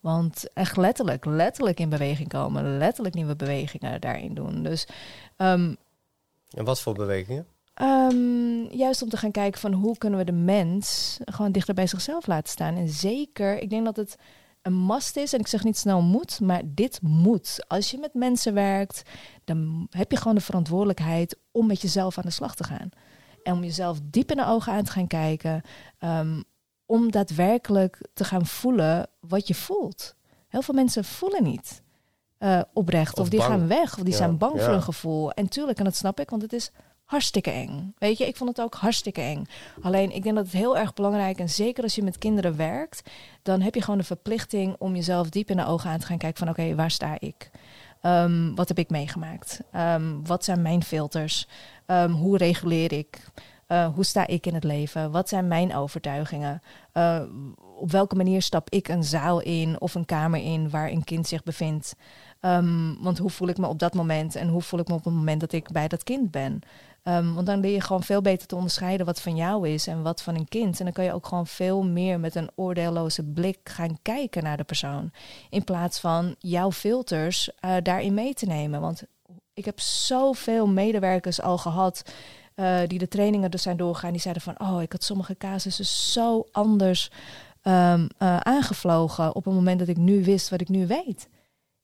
[0.00, 2.78] Want echt letterlijk, letterlijk in beweging komen.
[2.78, 4.62] Letterlijk nieuwe bewegingen daarin doen.
[4.62, 4.86] Dus
[5.36, 5.74] ehm,
[6.50, 7.46] En wat voor bewegingen?
[7.74, 11.86] Ehm, juist om te gaan kijken van hoe kunnen we de mens gewoon dichter bij
[11.86, 12.76] zichzelf laten staan.
[12.76, 14.16] En zeker, ik denk dat het
[14.68, 15.32] een must is.
[15.32, 17.64] En ik zeg niet snel moet, maar dit moet.
[17.68, 19.02] Als je met mensen werkt,
[19.44, 22.88] dan heb je gewoon de verantwoordelijkheid om met jezelf aan de slag te gaan.
[23.42, 25.62] En om jezelf diep in de ogen aan te gaan kijken.
[25.98, 26.42] ehm,
[26.86, 30.14] om daadwerkelijk te gaan voelen wat je voelt.
[30.48, 31.82] Heel veel mensen voelen niet
[32.38, 33.14] eh, oprecht.
[33.14, 33.50] Of, Of die bang.
[33.50, 33.96] gaan weg.
[33.96, 35.32] Of die Ja, zijn bang voor een gevoel.
[35.32, 36.70] En tuurlijk, en dat snap ik, want het is
[37.08, 37.94] hartstikke eng.
[37.98, 39.46] Weet je, ik vond het ook hartstikke eng.
[39.82, 43.10] Alleen, ik denk dat het heel erg belangrijk en zeker als je met kinderen werkt,
[43.42, 46.18] dan heb je gewoon de verplichting om jezelf diep in de ogen aan te gaan
[46.18, 47.50] kijken van oké, waar sta ik?
[48.00, 49.60] Ehm, wat heb ik meegemaakt?
[49.72, 51.48] Ehm, wat zijn mijn filters?
[51.86, 53.24] Ehm, hoe reguleer ik?
[53.66, 55.10] Eh, hoe sta ik in het leven?
[55.10, 56.62] Wat zijn mijn overtuigingen?
[56.92, 57.22] Eh,
[57.78, 61.26] op welke manier stap ik een zaal in of een kamer in waar een kind
[61.26, 61.94] zich bevindt?
[63.00, 65.14] Want hoe voel ik me op dat moment en hoe voel ik me op het
[65.14, 66.60] moment dat ik bij dat kind ben?
[67.02, 70.02] Ehm, want dan leer je gewoon veel beter te onderscheiden wat van jou is en
[70.02, 70.78] wat van een kind.
[70.78, 74.56] En dan kan je ook gewoon veel meer met een oordeelloze blik gaan kijken naar
[74.56, 75.10] de persoon.
[75.50, 78.80] In plaats van jouw filters eh, daarin mee te nemen.
[78.80, 79.02] Want
[79.54, 82.02] ik heb zoveel medewerkers al gehad
[82.54, 84.12] eh, die de trainingen dus zijn doorgegaan.
[84.12, 87.10] Die zeiden van, oh, ik had sommige casussen zo anders
[87.62, 91.28] ehm, eh, aangevlogen op het moment dat ik nu wist wat ik nu weet.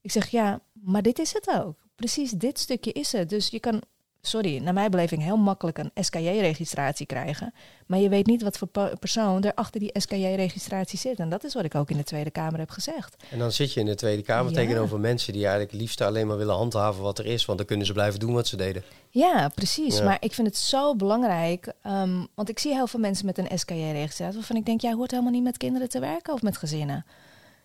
[0.01, 1.77] Ik zeg, ja, maar dit is het ook.
[1.95, 3.29] Precies dit stukje is het.
[3.29, 3.83] Dus je kan,
[4.27, 7.55] sorry, naar mijn beleving heel makkelijk een SKJ-registratie krijgen.
[7.87, 11.19] Maar je weet niet wat voor per- persoon er achter die SKJ-registratie zit.
[11.19, 13.17] En dat is wat ik ook in de Tweede Kamer heb gezegd.
[13.31, 14.59] En dan zit je in de Tweede Kamer Ja.
[14.59, 17.45] tegenover mensen die eigenlijk liefst alleen maar willen handhaven wat er is.
[17.45, 18.83] Want dan kunnen ze blijven doen wat ze deden.
[19.11, 19.99] Ja, precies.
[19.99, 20.05] Ja.
[20.05, 21.73] Maar ik vind het zo belangrijk.
[21.83, 24.35] ehm, want ik zie heel veel mensen met een SKJ-registratie.
[24.37, 27.05] waarvan ik denk, jij hoort helemaal niet met kinderen te werken of met gezinnen.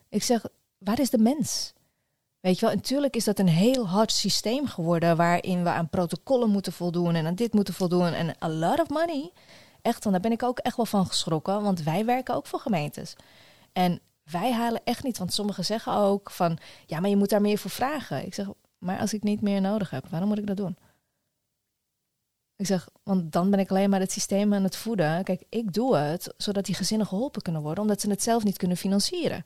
[0.10, 0.44] Ik zeg,
[0.78, 1.74] waar is de mens?
[2.40, 5.18] Weet je wel, natuurlijk is dat een heel hard systeem geworden.
[5.18, 8.14] waarin we aan protocollen moeten voldoen en aan dit moeten voldoen.
[8.14, 9.32] En a lot of money.
[9.82, 11.62] Echt, want daar ben ik ook echt wel van geschrokken.
[11.62, 13.16] Want wij werken ook voor gemeentes.
[13.74, 17.42] En wij halen echt niet, want sommigen zeggen ook van ja, maar je moet daar
[17.42, 18.26] meer voor vragen.
[18.26, 20.78] Ik zeg, maar als ik niet meer nodig heb, waarom moet ik dat doen?
[22.56, 25.24] Ik zeg, want dan ben ik alleen maar het systeem aan het voeden.
[25.24, 28.58] Kijk, ik doe het zodat die gezinnen geholpen kunnen worden, omdat ze het zelf niet
[28.58, 29.42] kunnen financieren.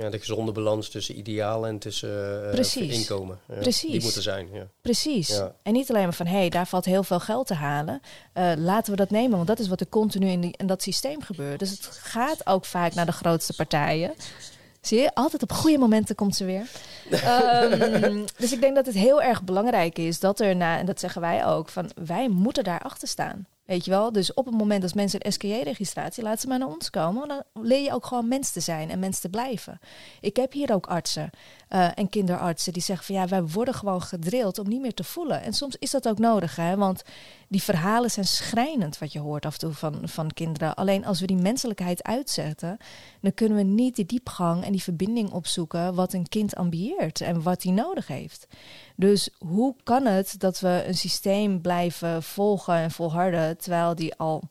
[0.00, 2.98] Ja, de gezonde balans tussen idealen en tussen eh, Precies.
[2.98, 3.38] inkomen.
[3.48, 3.90] Ja, Precies.
[3.90, 4.66] Die moet er zijn, ja.
[4.80, 5.28] Precies.
[5.28, 5.54] Ja.
[5.62, 8.00] En niet alleen maar van hé, hey, daar valt heel veel geld te halen.
[8.32, 10.82] Eh, laten we dat nemen, want dat is wat er continu in, die, in dat
[10.82, 11.58] systeem gebeurt.
[11.58, 14.14] Dus het gaat ook vaak naar de grootste partijen.
[14.80, 16.66] Zie je, altijd op goede momenten komt ze weer.
[17.10, 21.00] Ehm, dus ik denk dat het heel erg belangrijk is dat er na, en dat
[21.00, 23.46] zeggen wij ook, van wij moeten daar achter staan.
[23.70, 24.12] Weet je wel?
[24.12, 27.28] Dus op het moment dat mensen een SKJ-registratie, laten ze maar naar ons komen.
[27.28, 29.78] Dan leer je ook gewoon mens te zijn en mens te blijven.
[30.20, 31.30] Ik heb hier ook artsen
[31.70, 35.04] uh, en kinderartsen die zeggen van ja, wij worden gewoon gedrild om niet meer te
[35.04, 35.42] voelen.
[35.42, 36.76] En soms is dat ook nodig, hè?
[36.76, 37.02] want
[37.48, 40.74] die verhalen zijn schrijnend wat je hoort af en toe van, van kinderen.
[40.74, 42.76] Alleen als we die menselijkheid uitzetten,
[43.20, 47.42] dan kunnen we niet die diepgang en die verbinding opzoeken wat een kind ambieert en
[47.42, 48.46] wat hij nodig heeft.
[48.96, 54.42] Dus hoe kan het dat we een systeem blijven volgen en volharden terwijl die al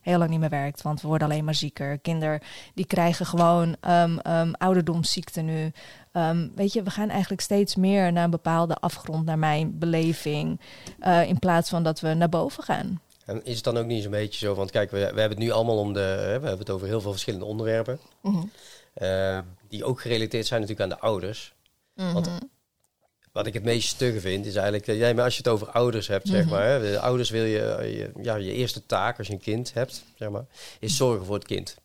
[0.00, 0.82] heel lang niet meer werkt.
[0.82, 1.98] Want we worden alleen maar zieker.
[1.98, 2.40] Kinderen
[2.74, 5.72] die krijgen gewoon um, um, ouderdomsziekte nu.
[6.12, 10.60] Um, weet je, we gaan eigenlijk steeds meer naar een bepaalde afgrond, naar mijn beleving.
[11.00, 13.00] Uh, in plaats van dat we naar boven gaan.
[13.24, 14.54] En is het dan ook niet zo'n beetje zo?
[14.54, 16.16] Want kijk, we, we hebben het nu allemaal om de.
[16.24, 17.98] we hebben het over heel veel verschillende onderwerpen.
[18.22, 18.50] Mm -hmm.
[18.94, 19.38] uh,
[19.68, 21.54] die ook gerelateerd zijn natuurlijk aan de ouders.
[21.94, 22.14] Mm -hmm.
[22.14, 22.30] Want
[23.34, 24.86] wat ik het meest stugge vind, is eigenlijk...
[24.86, 26.50] Ja, maar als je het over ouders hebt, zeg mhm.
[26.50, 26.66] maar...
[26.66, 28.10] Hè, de ouders wil je, je...
[28.22, 30.44] Ja, je eerste taak als je een kind hebt, zeg maar...
[30.80, 31.76] is zorgen voor het kind.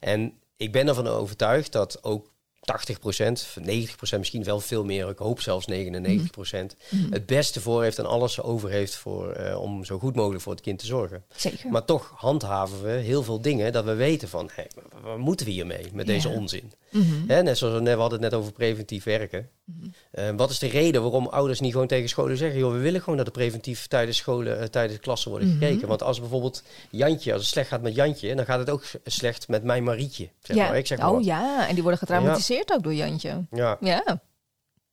[0.00, 2.32] En ik ben ervan overtuigd dat ook
[2.64, 5.08] 80% 90% misschien wel veel meer.
[5.08, 6.76] Ik hoop zelfs 99 procent.
[6.88, 7.12] Mhm.
[7.12, 10.52] Het beste voor heeft en alles over heeft voor, uh, om zo goed mogelijk voor
[10.52, 11.24] het kind te zorgen.
[11.36, 11.70] Zeker.
[11.70, 14.70] Maar toch handhaven we heel veel dingen dat we weten van, hey,
[15.02, 16.72] wat moeten we hiermee met deze onzin?
[16.90, 19.48] Mm net zoals we, net, we hadden het net over preventief werken.
[19.64, 19.92] Mm
[20.36, 23.16] wat is de reden waarom ouders niet gewoon tegen scholen zeggen, joh, we willen gewoon
[23.16, 25.58] dat er preventief tijdens scholen, uh, tijdens klassen worden mhm.
[25.58, 25.88] gekeken.
[25.88, 29.48] Want als bijvoorbeeld Jantje, als het slecht gaat met Jantje, dan gaat het ook slecht
[29.48, 30.28] met mijn Marietje.
[30.42, 30.68] Zeg ja.
[30.68, 30.78] maar.
[30.78, 33.46] Ik zeg oh ja, en die worden getraumatiseerd ook door Jantje.
[33.50, 33.76] Ja.
[33.80, 34.22] Ja.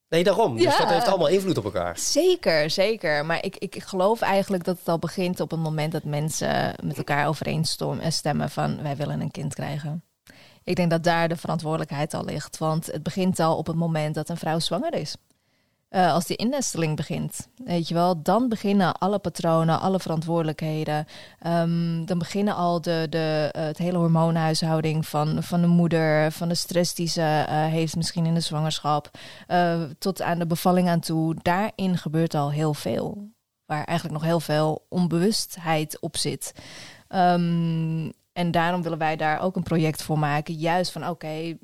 [0.09, 0.57] Nee, daarom.
[0.57, 1.97] Dus dat heeft allemaal invloed op elkaar.
[1.97, 3.25] Zeker, zeker.
[3.25, 6.97] Maar ik, ik geloof eigenlijk dat het al begint op het moment dat mensen met
[6.97, 10.03] elkaar overeenstemmen van wij willen een kind krijgen.
[10.63, 12.57] Ik denk dat daar de verantwoordelijkheid al ligt.
[12.57, 15.15] Want het begint al op het moment dat een vrouw zwanger is.
[15.95, 17.47] Uh, als die innesteling begint.
[17.55, 21.05] Weet je wel, dan beginnen alle patronen, alle verantwoordelijkheden.
[21.47, 26.47] Um, dan beginnen al de, de, uh, het hele hormoonhuishouding van, van de moeder, van
[26.47, 29.09] de stress die ze uh, heeft, misschien in de zwangerschap,
[29.99, 31.35] tot aan de bevalling aan toe.
[31.41, 33.29] Daarin gebeurt al heel veel.
[33.65, 36.53] Waar eigenlijk nog heel veel onbewustheid op zit.
[37.09, 40.53] Um, en daarom willen wij daar ook een project voor maken.
[40.53, 41.57] Juist van oké,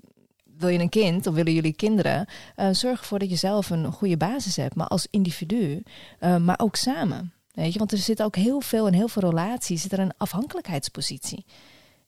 [0.58, 2.28] wil je een kind of willen jullie kinderen?
[2.56, 5.84] Uh, zorg ervoor dat je zelf een goede basis hebt, maar als individu,
[6.20, 7.34] uh, maar ook samen.
[7.54, 10.18] Weet je, want er zit ook heel veel in heel veel relaties zit er een
[10.18, 11.46] afhankelijkheidspositie.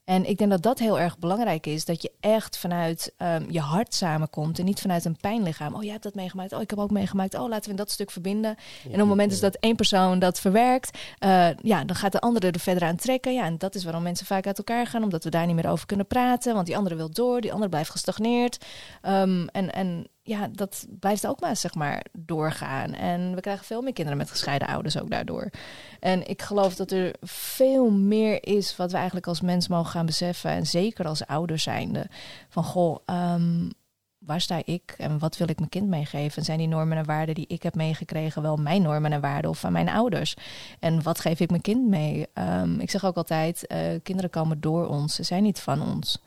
[0.10, 1.86] En ik denk dat dat heel erg belangrijk is.
[1.86, 4.60] Dat je echt vanuit um, je hart samenkomt.
[4.60, 5.76] En niet vanuit een pijnlichaam.
[5.76, 6.54] Oh, jij hebt dat meegemaakt.
[6.54, 7.34] Oh, ik heb ook meegemaakt.
[7.34, 8.56] Oh, laten we in dat stuk verbinden.
[8.84, 10.98] En op het moment is dat één persoon dat verwerkt.
[11.20, 13.34] Uh, ja, dan gaat de andere er verder aan trekken.
[13.34, 15.04] Ja, en dat is waarom mensen vaak uit elkaar gaan.
[15.04, 16.54] Omdat we daar niet meer over kunnen praten.
[16.54, 17.42] Want die andere wil door.
[17.42, 18.66] Die andere blijft gestagneerd.
[19.02, 22.94] Um, en, en ja, dat blijft ook maar, zeg maar, doorgaan.
[22.94, 25.50] En we krijgen veel meer kinderen met gescheiden ouders ook daardoor.
[26.00, 30.06] En ik geloof dat er veel meer is wat we eigenlijk als mens mogen gaan
[30.06, 30.52] beseffen.
[30.52, 32.08] En zeker als ouders zijnde.
[32.50, 33.72] Van, goh, um,
[34.18, 36.38] waar sta ik en wat wil ik mijn kind meegeven?
[36.38, 39.50] En zijn die normen en waarden die ik heb meegekregen wel mijn normen en waarden
[39.50, 40.36] of van mijn ouders?
[40.80, 42.28] En wat geef ik mijn kind mee?
[42.34, 46.22] Um, ik zeg ook altijd, uh, kinderen komen door ons, ze zijn niet van ons.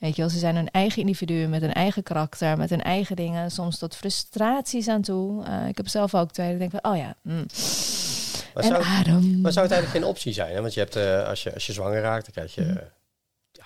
[0.00, 3.16] Weet je wel, ze zijn een eigen individu met een eigen karakter, met hun eigen
[3.16, 3.50] dingen.
[3.50, 5.44] Soms tot frustraties aan toe.
[5.46, 6.52] Uh, ik heb zelf ook twee.
[6.52, 7.14] Ik denk van, oh ja.
[7.22, 7.46] Mm.
[8.54, 9.40] Maar, zou, adem.
[9.40, 10.54] maar zou het eigenlijk geen optie zijn?
[10.54, 10.60] Hè?
[10.60, 12.80] Want je hebt, uh, als, je, als je zwanger raakt, dan krijg je mm.
[13.52, 13.64] ja,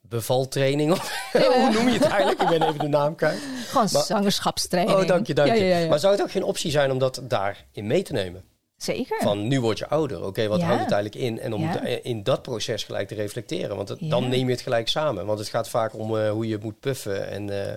[0.00, 0.92] bevaltraining.
[0.92, 2.42] Of, hoe noem je het eigenlijk?
[2.42, 3.40] Ik ben even de naam kwijt.
[3.66, 4.98] Gewoon maar, zwangerschapstraining.
[4.98, 5.64] Oh, dank je, dank je.
[5.64, 8.44] Ja, maar zou het ook geen optie zijn om dat daarin mee te nemen?
[8.82, 9.22] Zeker.
[9.22, 10.18] Van nu word je ouder.
[10.18, 10.66] Oké, okay, wat ja.
[10.66, 11.40] houdt het eigenlijk in?
[11.40, 11.80] En om ja.
[11.84, 13.76] in dat proces gelijk te reflecteren.
[13.76, 14.08] Want het, ja.
[14.08, 15.26] dan neem je het gelijk samen.
[15.26, 17.30] Want het gaat vaak om uh, hoe je moet puffen.
[17.30, 17.70] En, uh,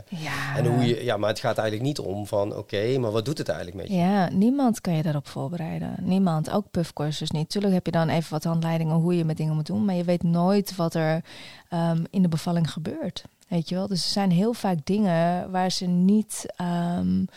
[0.58, 1.04] en hoe je.
[1.04, 3.78] Ja, maar het gaat eigenlijk niet om van oké, okay, maar wat doet het eigenlijk
[3.78, 4.04] met je?
[4.04, 5.96] Ja, niemand kan je daarop voorbereiden.
[6.02, 6.52] Niemand.
[6.52, 7.50] Ook puffcourses niet.
[7.50, 9.86] Tuurlijk heb je dan even wat handleidingen hoe je met dingen moet doen.
[9.86, 11.24] Maar je weet nooit wat er
[11.74, 13.24] um, in de bevalling gebeurt.
[13.48, 13.88] Weet je wel?
[13.88, 16.46] Dus er zijn heel vaak dingen waar ze niet.
[16.98, 17.28] Um,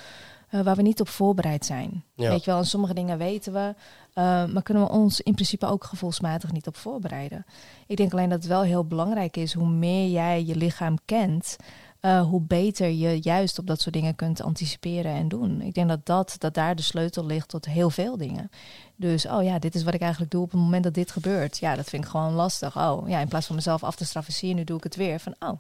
[0.50, 2.04] uh, waar we niet op voorbereid zijn.
[2.14, 2.28] Ja.
[2.28, 3.74] Weet je wel, en sommige dingen weten we,
[4.14, 7.46] uh, maar kunnen we ons in principe ook gevoelsmatig niet op voorbereiden.
[7.86, 11.56] Ik denk alleen dat het wel heel belangrijk is, hoe meer jij je lichaam kent,
[12.00, 15.60] uh, hoe beter je juist op dat soort dingen kunt anticiperen en doen.
[15.60, 18.50] Ik denk dat, dat, dat daar de sleutel ligt tot heel veel dingen.
[18.96, 21.58] Dus, oh ja, dit is wat ik eigenlijk doe op het moment dat dit gebeurt.
[21.58, 22.76] Ja, dat vind ik gewoon lastig.
[22.76, 24.96] Oh ja, in plaats van mezelf af te straffen, zie je, nu doe ik het
[24.96, 25.20] weer.
[25.20, 25.58] Van, oh,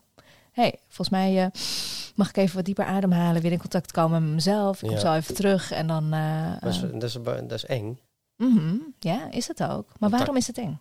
[0.60, 1.46] hey, volgens mij uh,
[2.14, 4.82] mag ik even wat dieper ademhalen, weer in contact komen met mezelf.
[4.82, 6.14] Ik kom zo even terug en dan...
[6.14, 7.98] Uh, dat, is, dat, is, dat is eng.
[8.36, 8.94] Mm -hmm.
[8.98, 9.92] Ja, is het ook.
[9.98, 10.80] Maar waarom is het eng?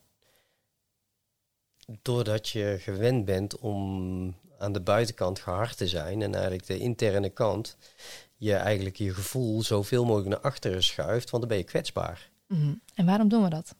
[2.02, 7.30] Doordat je gewend bent om aan de buitenkant gehard te zijn en eigenlijk de interne
[7.30, 7.78] kant
[8.36, 12.30] je eigenlijk je gevoel zoveel mogelijk naar achteren schuift, want dan ben je kwetsbaar.
[12.48, 12.82] Mm -hmm.
[12.96, 13.76] En waarom doen we dat?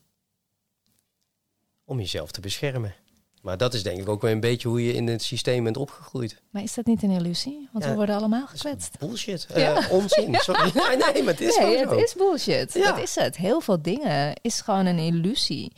[1.88, 2.96] om jezelf te beschermen.
[3.42, 5.78] Maar dat is denk ik ook wel een beetje hoe je in het systeem bent
[5.78, 6.42] opgegroeid.
[6.50, 7.70] Maar is dat niet een illusie?
[7.72, 9.00] Want Ja, we worden allemaal gekwetst.
[9.00, 9.48] Bullshit.
[9.56, 9.76] Ja.
[9.78, 10.36] Eh, onzin.
[10.40, 10.72] Sorry.
[10.74, 11.96] Nee, nee, maar het is nee, het zo.
[11.96, 12.74] is bullshit.
[12.74, 13.38] Dat is het.
[13.38, 15.72] Heel veel dingen is gewoon een illusie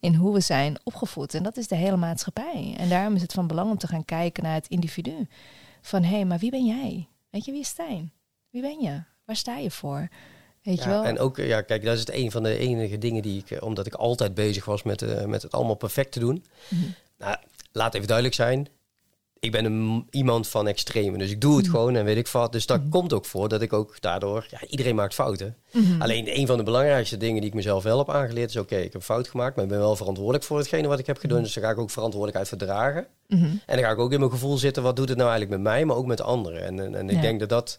[0.00, 1.34] in hoe we zijn opgevoed.
[1.34, 2.74] En dat is de hele maatschappij.
[2.78, 5.26] En daarom is het van belang om te gaan kijken naar het individu.
[5.82, 7.08] Van hé, hey, maar wie ben jij?
[7.30, 8.12] Weet je, wie is Stijn?
[8.50, 9.02] Wie ben je?
[9.24, 10.08] Waar sta je voor?
[10.62, 11.04] Weet je wel?
[11.04, 13.62] en ook, ja, kijk, dat is het een van de enige dingen die ik, eh,
[13.62, 16.44] omdat ik altijd bezig was met, eh, met het allemaal perfect te doen.
[16.68, 16.82] Mhm.
[17.18, 17.36] Nou,
[17.72, 18.68] laat even duidelijk zijn.
[19.38, 21.74] Ik ben een, iemand van extreme, dus ik doe het Mhm.
[21.74, 22.52] gewoon en weet ik wat.
[22.52, 22.88] Dus dat Mhm.
[22.88, 25.56] komt ook voor dat ik ook daardoor, ja, iedereen maakt fouten.
[25.98, 28.92] Alleen een van de belangrijkste dingen die ik mezelf wel heb aangeleerd is, oké, ik
[28.92, 31.42] heb fout gemaakt, maar ik ben wel verantwoordelijk voor hetgene wat ik heb gedaan.
[31.42, 33.06] Dus daar ga ik ook verantwoordelijkheid voor dragen.
[33.28, 33.44] Mhm.
[33.44, 35.72] En dan ga ik ook in mijn gevoel zitten, wat doet het nou eigenlijk met
[35.72, 36.62] mij, maar ook met anderen.
[36.62, 37.20] En, en, en ik Ja.
[37.22, 37.78] denk dat dat,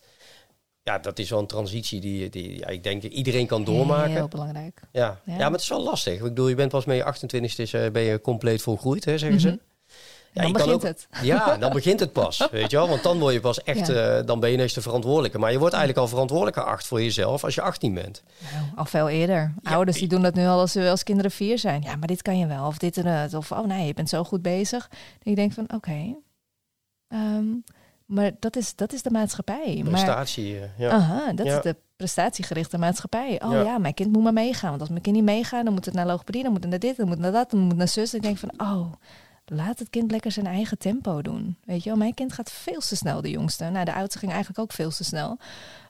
[0.83, 4.11] ja, dat is wel een transitie die, die ja, ik denk iedereen kan doormaken.
[4.11, 4.81] Heel belangrijk.
[4.91, 5.19] Ja.
[5.25, 5.33] Ja.
[5.33, 5.37] Ja.
[5.37, 6.13] maar het is wel lastig.
[6.13, 9.17] Ik bedoel, je bent pas met je 28 is, eh, ben je compleet volgroeid, hè,
[9.17, 9.47] zeggen ze.
[9.47, 9.57] Mhm.
[10.33, 11.07] Ja, Dan begint ook- het.
[11.21, 12.87] Ja, dan begint het pas, weet je wel.
[12.87, 14.17] Want dan word je pas echt, Ja.
[14.17, 15.37] eh, dan ben je ineens de verantwoordelijke.
[15.39, 18.23] Maar je wordt eigenlijk al verantwoordelijk geacht voor jezelf als je 18 bent.
[18.53, 19.53] Nou, al veel eerder.
[19.61, 21.81] Ja, Ouders die doen dat nu al als, ze als kinderen vier zijn.
[21.81, 22.67] Ja, maar dit kan je wel.
[22.67, 23.33] Of dit en dat.
[23.33, 24.87] Of oh nee, je bent zo goed bezig.
[24.89, 26.15] Dat je denkt van oké.
[27.07, 27.45] Ehm,
[28.13, 29.75] maar dat is, dat is de maatschappij.
[29.83, 30.89] Maar, Prestatie, eh, ja.
[30.89, 31.55] aha, dat Ja.
[31.57, 33.41] is de prestatiegerichte maatschappij.
[33.43, 33.61] Oh Ja.
[33.61, 33.77] ja.
[33.77, 34.69] mijn kind moet maar meegaan.
[34.69, 36.79] Want als mijn kind niet meegaat, dan moet het naar logopedie, dan moet het naar
[36.79, 38.13] dit, dan moet het naar dat, dan moet het naar zus.
[38.13, 38.91] Ik denk van oh,
[39.45, 41.57] laat het kind lekker zijn eigen tempo doen.
[41.65, 43.69] Weet je wel, mijn kind gaat veel te snel, de jongste.
[43.69, 45.37] Nou, de oudste ging eigenlijk ook veel te snel.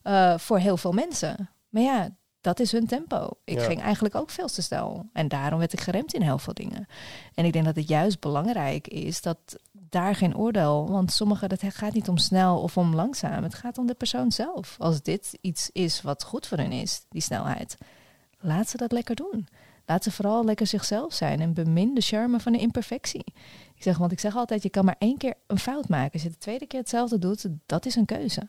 [0.04, 1.50] eh, voor heel veel mensen.
[1.70, 2.10] Maar ja,
[2.42, 3.30] dat is hun tempo.
[3.44, 3.66] Ik Ja.
[3.66, 5.10] ging eigenlijk ook veel te snel.
[5.14, 6.88] En daarom werd ik geremd in heel veel dingen.
[7.34, 9.38] En ik denk dat het juist belangrijk is dat
[9.94, 10.90] daar geen oordeel.
[10.90, 13.44] Want sommige, dat gaat niet om snel of om langzaam.
[13.44, 14.76] Het gaat om de persoon zelf.
[14.80, 17.78] Als dit iets is wat goed voor hen is, die snelheid,
[18.40, 19.48] laat ze dat lekker doen.
[19.86, 23.26] Laat ze vooral lekker zichzelf zijn en bemin de charme van de imperfectie.
[23.76, 26.14] Ik zeg, want ik zeg altijd, je kan maar één keer een fout maken.
[26.14, 28.48] Als je de tweede keer hetzelfde doet, dat is een keuze.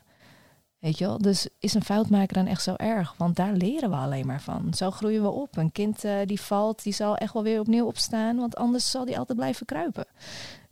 [0.78, 1.18] Weet je wel?
[1.18, 3.14] Dus is een fout maken dan echt zo erg?
[3.18, 4.74] Want daar leren we alleen maar van.
[4.74, 5.56] Zo groeien we op.
[5.56, 8.36] Een kind eh, die valt, die zal echt wel weer opnieuw opstaan.
[8.36, 10.06] Want anders zal die altijd blijven kruipen.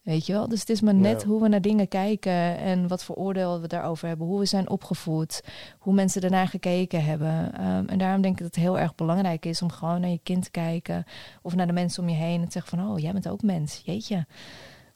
[0.02, 0.48] Weet je wel?
[0.48, 1.26] Dus het is maar net Ja.
[1.28, 4.26] hoe we naar dingen kijken en wat voor oordeel we daarover hebben.
[4.26, 5.40] Hoe we zijn opgevoed,
[5.78, 7.52] hoe mensen ernaar gekeken hebben.
[7.54, 10.20] Ehm, en daarom denk ik dat het heel erg belangrijk is om gewoon naar je
[10.22, 11.04] kind te kijken.
[11.42, 13.42] Of naar de mensen om je heen en te zeggen van, oh, jij bent ook
[13.42, 13.82] mens.
[13.84, 14.26] Jeetje.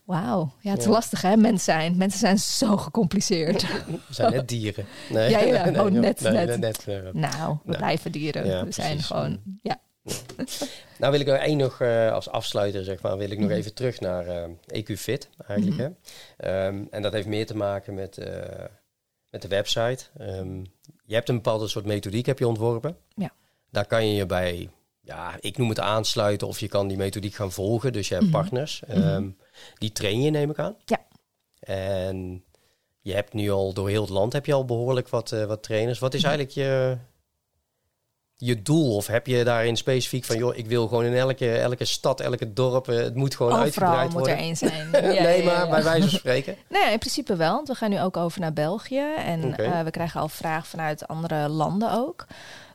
[0.05, 0.53] Wauw.
[0.61, 0.91] Ja, het is Ja.
[0.91, 1.97] lastig hè, mens zijn.
[1.97, 3.63] Mensen zijn zo gecompliceerd.
[3.89, 4.85] We zijn net dieren.
[5.11, 5.69] Nee, Ja, ja.
[5.85, 6.59] Oh, net, nee, net.
[6.61, 6.95] net, eh.
[6.95, 7.23] Nou, we
[7.65, 8.43] Nou, blijven dieren.
[8.43, 9.07] we zijn precies.
[9.07, 9.39] gewoon.
[9.63, 9.77] Ja.
[10.99, 13.57] Nou wil ik er één nog eh, als afsluiter, zeg maar, wil ik nog Mhm.
[13.59, 15.77] even terug naar eh EQ Fit eigenlijk.
[15.79, 15.89] hè.
[16.37, 18.65] Ehm, en dat heeft meer te maken met, eh,
[19.31, 20.05] met de website.
[20.19, 20.59] Ehm,
[21.05, 22.97] je hebt een bepaalde soort methodiek heb je ontworpen.
[23.15, 23.31] Ja.
[23.71, 27.35] Daar kan je je bij, ja, ik noem het aansluiten of je kan die methodiek
[27.35, 27.93] gaan volgen.
[27.93, 28.37] Dus je hebt Mhm.
[28.37, 28.83] partners.
[28.87, 28.97] Mhm.
[29.01, 29.29] Ehm,
[29.79, 30.77] Die train je, neem ik aan.
[30.85, 31.07] Ja.
[31.61, 32.45] En
[33.01, 35.99] je hebt nu al door heel het land heb je al behoorlijk wat, wat trainers.
[35.99, 36.29] Wat is Mhm.
[36.29, 36.97] eigenlijk je,
[38.37, 38.97] je doel?
[38.97, 42.53] Of heb je daarin specifiek van, joh, ik wil gewoon in elke, elke stad, elke
[42.53, 44.37] dorp, eh, het moet gewoon Overal uitgebreid moet er worden?
[44.37, 44.89] één zijn.
[44.93, 46.57] Ja, nee, ja, maar bij wijze van spreken.
[46.69, 47.55] Nee, in principe wel.
[47.55, 49.05] Want we gaan nu ook over naar België.
[49.17, 52.27] En eh, we krijgen al vragen vanuit andere landen ook.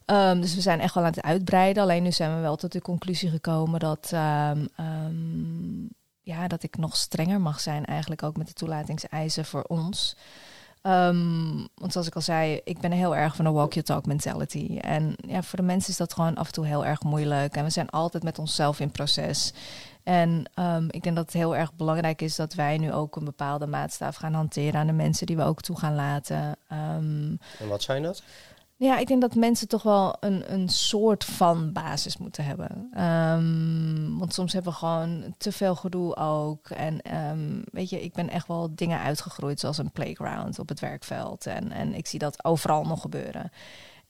[0.06, 1.84] Ehm, dus we zijn echt wel aan het uitbreiden.
[1.84, 5.84] Alleen nu zijn we wel tot de conclusie gekomen dat, ehm, ehm,
[6.22, 10.16] ja, dat ik nog strenger mag zijn, eigenlijk ook met de toelatingseisen voor ons.
[10.82, 14.06] Ehm, want zoals ik al zei, ik ben heel erg van de walk your talk
[14.06, 14.78] mentality.
[14.78, 17.56] En ja, voor de mensen is dat gewoon af en toe heel erg moeilijk.
[17.56, 19.54] En we zijn altijd met onszelf in proces.
[20.04, 23.26] En ehm, ik denk dat het heel erg belangrijk is dat wij nu ook een
[23.26, 26.56] bepaalde maatstaf gaan hanteren aan de mensen die we ook toe gaan laten.
[26.68, 28.24] Ehm, En wat zijn dat?
[28.84, 32.90] Ja, ik denk dat mensen toch wel een, een soort van basis moeten hebben.
[32.94, 36.70] Ehm, want soms hebben we gewoon te veel gedoe ook.
[36.70, 40.80] En ehm, weet je, ik ben echt wel dingen uitgegroeid, zoals een playground op het
[40.80, 41.46] werkveld.
[41.46, 43.52] En, en ik zie dat overal nog gebeuren.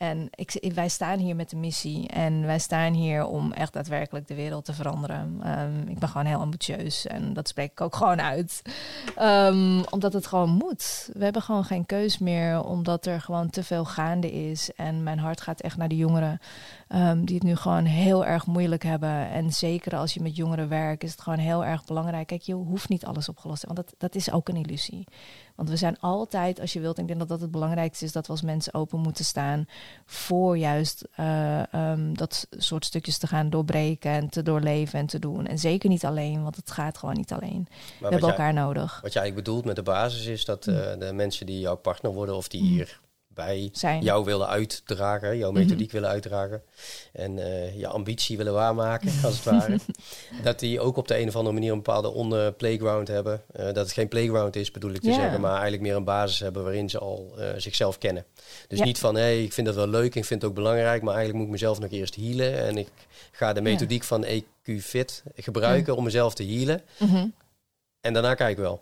[0.01, 2.07] En ik, wij staan hier met de missie.
[2.07, 5.39] En wij staan hier om echt daadwerkelijk de wereld te veranderen.
[5.43, 7.07] Ehm, ik ben gewoon heel ambitieus.
[7.07, 8.61] En dat spreek ik ook gewoon uit.
[9.15, 11.09] Ehm, omdat het gewoon moet.
[11.13, 12.63] We hebben gewoon geen keus meer.
[12.63, 14.73] Omdat er gewoon te veel gaande is.
[14.73, 16.39] En mijn hart gaat echt naar de jongeren.
[16.87, 19.29] ehm, die het nu gewoon heel erg moeilijk hebben.
[19.29, 22.27] En zeker als je met jongeren werkt, is het gewoon heel erg belangrijk.
[22.27, 23.83] Kijk, je hoeft niet alles opgelost te hebben.
[23.83, 25.07] Want dat, dat is ook een illusie.
[25.61, 28.25] Want we zijn altijd, als je wilt, ik denk dat dat het belangrijkste is, dat
[28.25, 29.65] we als mensen open moeten staan
[30.05, 35.19] voor juist eh, ehm, dat soort stukjes te gaan doorbreken en te doorleven en te
[35.19, 35.47] doen.
[35.47, 37.67] En zeker niet alleen, want het gaat gewoon niet alleen.
[37.69, 38.99] we hebben jij, elkaar nodig.
[39.01, 40.75] wat je eigenlijk bedoelt met de basis is dat Mm.
[40.75, 42.67] eh, de mensen die jouw partner worden of die Mm.
[42.67, 42.99] hier
[43.45, 44.03] bij Zijn.
[44.03, 45.59] jou willen uitdragen, jouw Mhm.
[45.61, 46.61] methodiek willen uitdragen
[47.13, 49.77] en eh, je ambitie willen waarmaken, als het ware.
[50.43, 53.41] Dat die ook op de een of andere manier een bepaalde on-playground hebben.
[53.51, 56.39] Eh, dat het geen playground is, bedoel ik te zeggen, maar eigenlijk meer een basis
[56.39, 58.25] hebben waarin ze al eh, zichzelf kennen.
[58.67, 58.85] Dus Ja.
[58.85, 61.13] niet van, hé, hey, ik vind dat wel leuk, ik vind het ook belangrijk, maar
[61.15, 62.57] eigenlijk moet ik mezelf nog eerst healen.
[62.65, 62.87] En ik
[63.31, 66.81] ga de methodiek van EQ-Fit gebruiken om mezelf te healen.
[66.99, 67.27] Mhm.
[68.01, 68.81] En daarna kijk ik wel.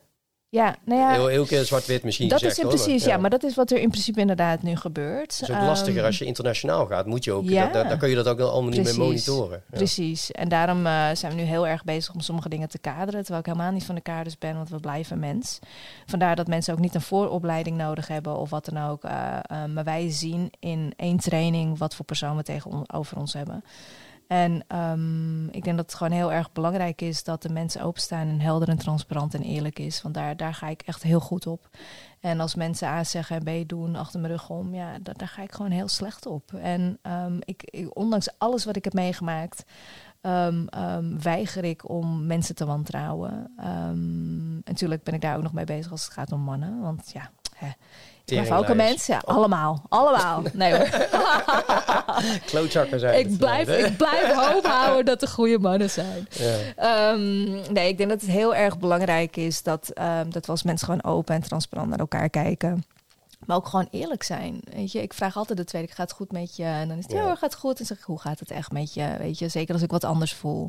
[0.52, 3.18] Ja, nou ja, Heel, heel keer zwart-wit misschien dat gezegd, is in precies, ja.
[3.18, 5.40] maar dat is wat er in principe inderdaad nu gebeurt.
[5.40, 7.06] Het is ook lastiger Ehm, als je internationaal gaat.
[7.06, 7.64] Moet je ook, ja.
[7.64, 8.98] dat, dat- dan kun je dat ook allemaal niet meer Precies.
[9.28, 9.62] monitoren.
[9.72, 9.78] Ja.
[9.78, 10.32] Precies.
[10.32, 13.20] En daarom eh, zijn we nu heel erg bezig om sommige dingen te kaderen.
[13.20, 15.60] Terwijl ik helemaal niet van de kaders ben, want we blijven mens.
[16.06, 19.04] Vandaar dat mensen ook niet een vooropleiding nodig hebben of wat dan ook.
[19.04, 23.64] eh, eh, maar wij zien in één training wat voor persoon we tegenover ons hebben.
[24.30, 28.28] En ehm, ik denk dat het gewoon heel erg belangrijk is dat de mensen openstaan
[28.28, 30.02] en helder en transparant en eerlijk is.
[30.02, 31.70] Want daar, daar ga ik echt heel goed op.
[32.20, 35.28] En als mensen A zeggen en B doen achter mijn rug om, ja, da- daar
[35.28, 36.54] ga ik gewoon heel slecht op.
[36.54, 39.64] En ehm, ik, ondanks alles wat ik heb meegemaakt,
[40.22, 40.66] ehm,
[41.22, 43.52] weiger ik om mensen te wantrouwen.
[43.58, 46.82] En natuurlijk ben ik daar ook nog mee bezig als het gaat om mannen.
[46.82, 48.78] Want ja, ik blijf ook een Teringlijst.
[48.78, 49.06] mens.
[49.06, 49.82] Ja, allemaal.
[49.90, 50.44] Allemaal.
[50.54, 50.88] Nee hoor.
[52.46, 56.28] Klootzakken zijn ik, blijf, Ja, ik blijf hoop houden dat er goede mannen zijn.
[56.30, 56.58] Ja.
[56.76, 60.64] Ehm, nee, ik denk dat het heel erg belangrijk is dat, ehm, dat we als
[60.64, 62.84] mensen gewoon open en transparant naar elkaar kijken.
[63.46, 64.62] Maar ook gewoon eerlijk zijn.
[64.74, 66.64] Weet je, ik vraag altijd de tweede, gaat het goed met je?
[66.64, 67.24] En dan is het, ja, Ja.
[67.26, 67.72] hoor, gaat het goed.
[67.72, 69.16] En dan zeg ik, hoe gaat het echt met je?
[69.20, 70.68] Weet je, zeker als ik wat anders voel.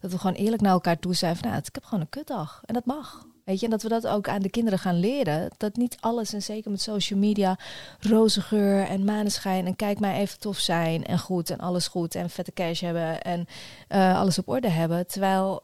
[0.00, 2.60] Dat we gewoon eerlijk naar elkaar toe zijn van, nou, ik heb gewoon een kutdag.
[2.64, 3.24] En dat mag.
[3.44, 5.50] Weet je, en dat we dat ook aan de kinderen gaan leren.
[5.56, 7.58] Dat niet alles, en zeker met social media,
[8.00, 9.66] roze geur en maneschijn.
[9.66, 12.14] En kijk mij even tof zijn en goed en alles goed.
[12.14, 13.46] En vette cash hebben en
[13.88, 15.06] eh, alles op orde hebben.
[15.06, 15.62] Terwijl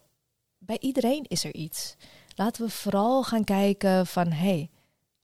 [0.59, 1.97] bij iedereen is er iets.
[2.35, 4.71] Laten we vooral gaan kijken van, hey,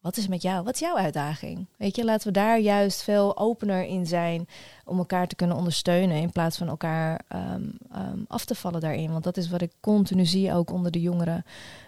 [0.05, 0.65] wat is met jou?
[0.65, 1.67] Wat is jouw uitdaging?
[1.77, 4.49] Weet je, laten we daar juist veel opener in zijn
[4.85, 9.13] om elkaar te kunnen ondersteunen in plaats van elkaar ehm, ehm, af te vallen daarin.
[9.13, 11.45] Want dat is wat ik continu zie ook onder de jongeren.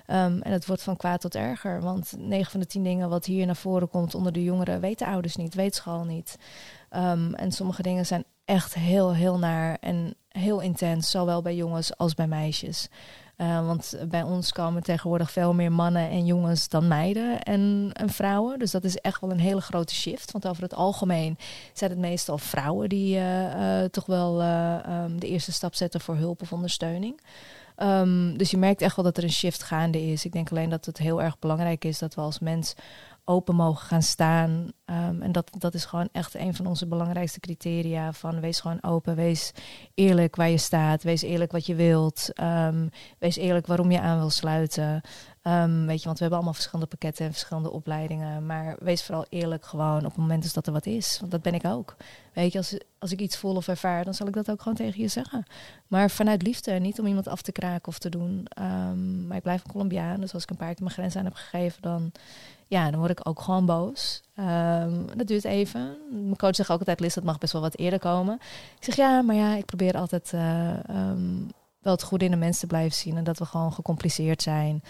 [0.06, 1.80] Ehm, en het wordt van kwaad tot erger.
[1.80, 5.06] Want 9 van de 10 dingen wat hier naar voren komt onder de jongeren weten
[5.06, 6.36] ouders niet, weet school niet.
[7.32, 12.14] En sommige dingen zijn echt heel, heel naar en heel intens, zowel bij jongens als
[12.14, 12.88] bij meisjes.
[13.36, 18.08] Uh, want bij ons komen tegenwoordig veel meer mannen en jongens dan meiden en, en,
[18.08, 18.58] vrouwen.
[18.58, 20.32] Dus dat is echt wel een hele grote shift.
[20.32, 21.38] Want over het algemeen
[21.72, 26.16] zijn het meestal vrouwen die uh, uh, toch wel um, de eerste stap zetten voor
[26.16, 27.20] hulp of ondersteuning.
[27.76, 30.24] Um, dus je merkt echt wel dat er een shift gaande is.
[30.24, 32.74] Ik denk alleen dat het heel erg belangrijk is dat we als mens
[33.28, 34.50] open mogen gaan staan.
[34.84, 38.12] Um, en dat, dat is gewoon echt een van onze belangrijkste criteria.
[38.12, 39.52] Van wees gewoon open, wees
[39.94, 44.18] eerlijk waar je staat, wees eerlijk wat je wilt, um, wees eerlijk waarom je aan
[44.18, 45.00] wil sluiten.
[45.46, 48.46] Um, weet je, want we hebben allemaal verschillende pakketten en verschillende opleidingen.
[48.46, 51.16] Maar wees vooral eerlijk gewoon op het moment dat er wat is.
[51.20, 51.96] Want dat ben ik ook.
[52.32, 54.76] Weet je, als, als ik iets voel of ervaar, dan zal ik dat ook gewoon
[54.76, 55.46] tegen je zeggen.
[55.86, 58.46] Maar vanuit liefde, niet om iemand af te kraken of te doen.
[58.60, 61.24] Um, maar ik blijf een Colombiaan, dus als ik een paar keer mijn grens aan
[61.24, 62.12] heb gegeven, dan,
[62.66, 64.22] ja, dan word ik ook gewoon boos.
[64.38, 65.96] Um, dat duurt even.
[66.10, 68.34] Mijn coach zegt ook altijd, Liz, dat mag best wel wat eerder komen.
[68.78, 72.58] Ik zeg, ja, maar ja, ik probeer altijd um, wel het goede in de mens
[72.58, 73.16] te blijven zien.
[73.16, 74.82] En dat we gewoon gecompliceerd zijn.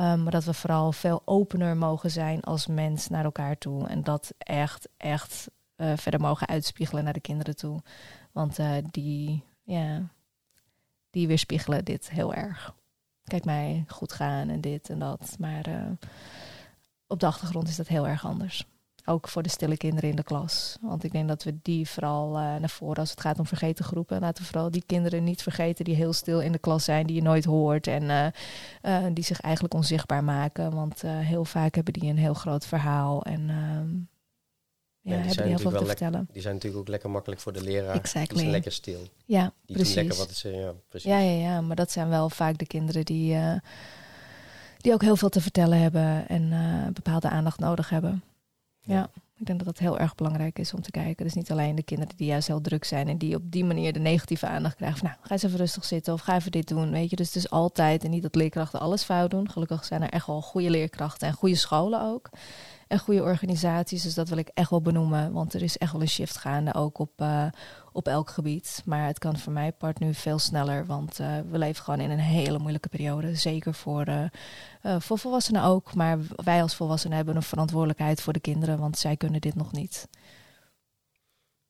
[0.00, 3.86] Um, maar dat we vooral veel opener mogen zijn als mens naar elkaar toe.
[3.86, 7.82] En dat echt, echt uh, verder mogen uitspiegelen naar de kinderen toe.
[8.32, 10.08] Want uh, die, ja,
[11.10, 12.74] die weerspiegelen dit heel erg.
[13.24, 15.36] Kijk mij goed gaan en dit en dat.
[15.38, 15.90] Maar uh,
[17.06, 18.66] op de achtergrond is dat heel erg anders.
[19.08, 20.76] Ook voor de stille kinderen in de klas.
[20.80, 23.84] Want ik denk dat we die vooral uh, naar voren, als het gaat om vergeten
[23.84, 27.06] groepen, laten we vooral die kinderen niet vergeten die heel stil in de klas zijn,
[27.06, 28.26] die je nooit hoort en uh,
[28.82, 30.74] uh, die zich eigenlijk onzichtbaar maken.
[30.74, 33.96] Want eh, heel vaak hebben die een heel groot verhaal en ehm,
[35.00, 36.28] ja, Ja, die hebben heel veel te vertellen.
[36.32, 37.94] Die zijn natuurlijk ook lekker makkelijk voor de leraar.
[37.94, 38.28] Exactly.
[38.28, 39.00] Die zijn lekker stil.
[39.24, 39.94] Ja, Die precies.
[39.94, 40.48] lekker wat ze...
[40.48, 41.10] Ja, precies.
[41.10, 43.54] Ja, ja, ja, maar dat zijn wel vaak de kinderen die, uh,
[44.76, 48.22] die ook heel veel te vertellen hebben en uh, bepaalde aandacht nodig hebben.
[48.88, 49.10] Ja.
[49.36, 51.24] ik denk dat dat heel erg belangrijk is om te kijken.
[51.24, 53.92] Dus niet alleen de kinderen die juist heel druk zijn en die op die manier
[53.92, 54.98] de negatieve aandacht krijgen.
[54.98, 56.90] Van, nou, ga eens even rustig zitten of ga even dit doen.
[56.90, 59.50] Weet je, dus het is altijd en niet dat leerkrachten alles fout doen.
[59.50, 62.30] Gelukkig zijn er echt wel goede leerkrachten en goede scholen ook.
[62.88, 65.32] En goede organisaties, dus dat wil ik echt wel benoemen.
[65.32, 67.46] Want er is echt wel een shift gaande, ook op, uh,
[67.92, 68.82] op elk gebied.
[68.84, 72.10] Maar het kan voor mij part nu veel sneller, want uh, we leven gewoon in
[72.10, 73.34] een hele moeilijke periode.
[73.34, 74.26] Zeker voor, uh,
[74.98, 75.94] voor volwassenen ook.
[75.94, 79.72] Maar wij als volwassenen hebben een verantwoordelijkheid voor de kinderen, want zij kunnen dit nog
[79.72, 80.08] niet.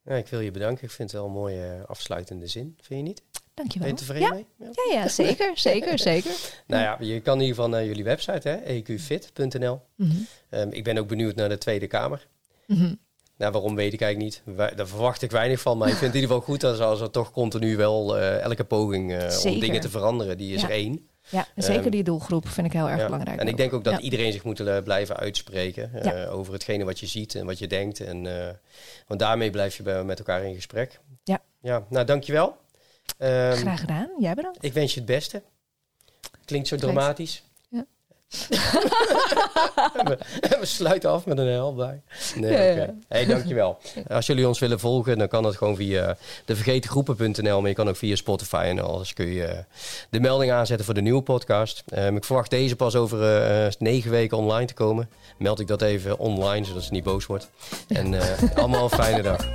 [0.03, 0.85] Ja, ik wil je bedanken.
[0.85, 2.79] Ik vind het wel een mooie afsluitende zin.
[2.81, 3.23] Vind je niet?
[3.59, 3.89] Dankjewel.
[3.89, 4.35] Ben je tevreden ja.
[4.35, 4.47] mee?
[4.57, 6.33] Ja, ja, ja zeker, zeker, zeker.
[6.67, 9.81] Nou ja, je kan in ieder geval naar jullie website, hè, eqfit.nl.
[9.97, 10.27] Mm -hmm.
[10.51, 12.27] um, ik ben ook benieuwd naar de Tweede Kamer.
[12.67, 12.99] Mm -hmm.
[13.39, 14.57] Nou, waarom weet ik eigenlijk niet.
[14.77, 15.79] Daar verwacht ik weinig van.
[15.79, 18.41] Maar ik vind het in ieder geval goed dat als er toch continu wel eh,
[18.41, 20.67] elke poging eh, om dingen te veranderen, die is Ja.
[20.67, 21.09] er één.
[21.29, 23.05] Ja, en zeker Ehm, die doelgroep vind ik heel erg Ja.
[23.05, 23.41] belangrijk.
[23.41, 23.59] En ik ook.
[23.59, 24.01] denk ook dat Ja.
[24.01, 25.91] iedereen zich moet eh, blijven uitspreken
[26.31, 28.01] over hetgene wat je ziet en wat je denkt.
[28.01, 28.23] En,
[29.07, 31.01] want daarmee blijf je bij, met elkaar in gesprek.
[31.25, 31.43] Ja.
[31.61, 32.57] Ja, nou dankjewel.
[33.19, 34.09] Ehm, Graag gedaan.
[34.19, 34.65] Jij bedankt.
[34.65, 35.43] ik wens je het beste.
[36.45, 37.43] Klinkt zo Klinkt- dramatisch.
[37.69, 37.85] Ja.
[40.05, 40.19] we,
[40.61, 42.03] we sluiten af met een hel bij.
[42.35, 42.81] Nee, Ja, oké.
[42.83, 42.95] ja.
[43.09, 43.79] Hey, dankjewel.
[44.09, 47.61] Als jullie ons willen volgen, dan kan dat gewoon via devergetengroepen.nl.
[47.61, 49.59] Maar je kan ook via Spotify en alles kun je eh,
[50.11, 51.83] de melding aanzetten voor de nieuwe podcast.
[51.89, 55.11] Ehm, ik verwacht deze pas over eh, negen weken online te komen.
[55.39, 57.49] Meld ik dat even online, zodat ze niet boos wordt.
[57.89, 59.47] En eh, allemaal een fijne dag.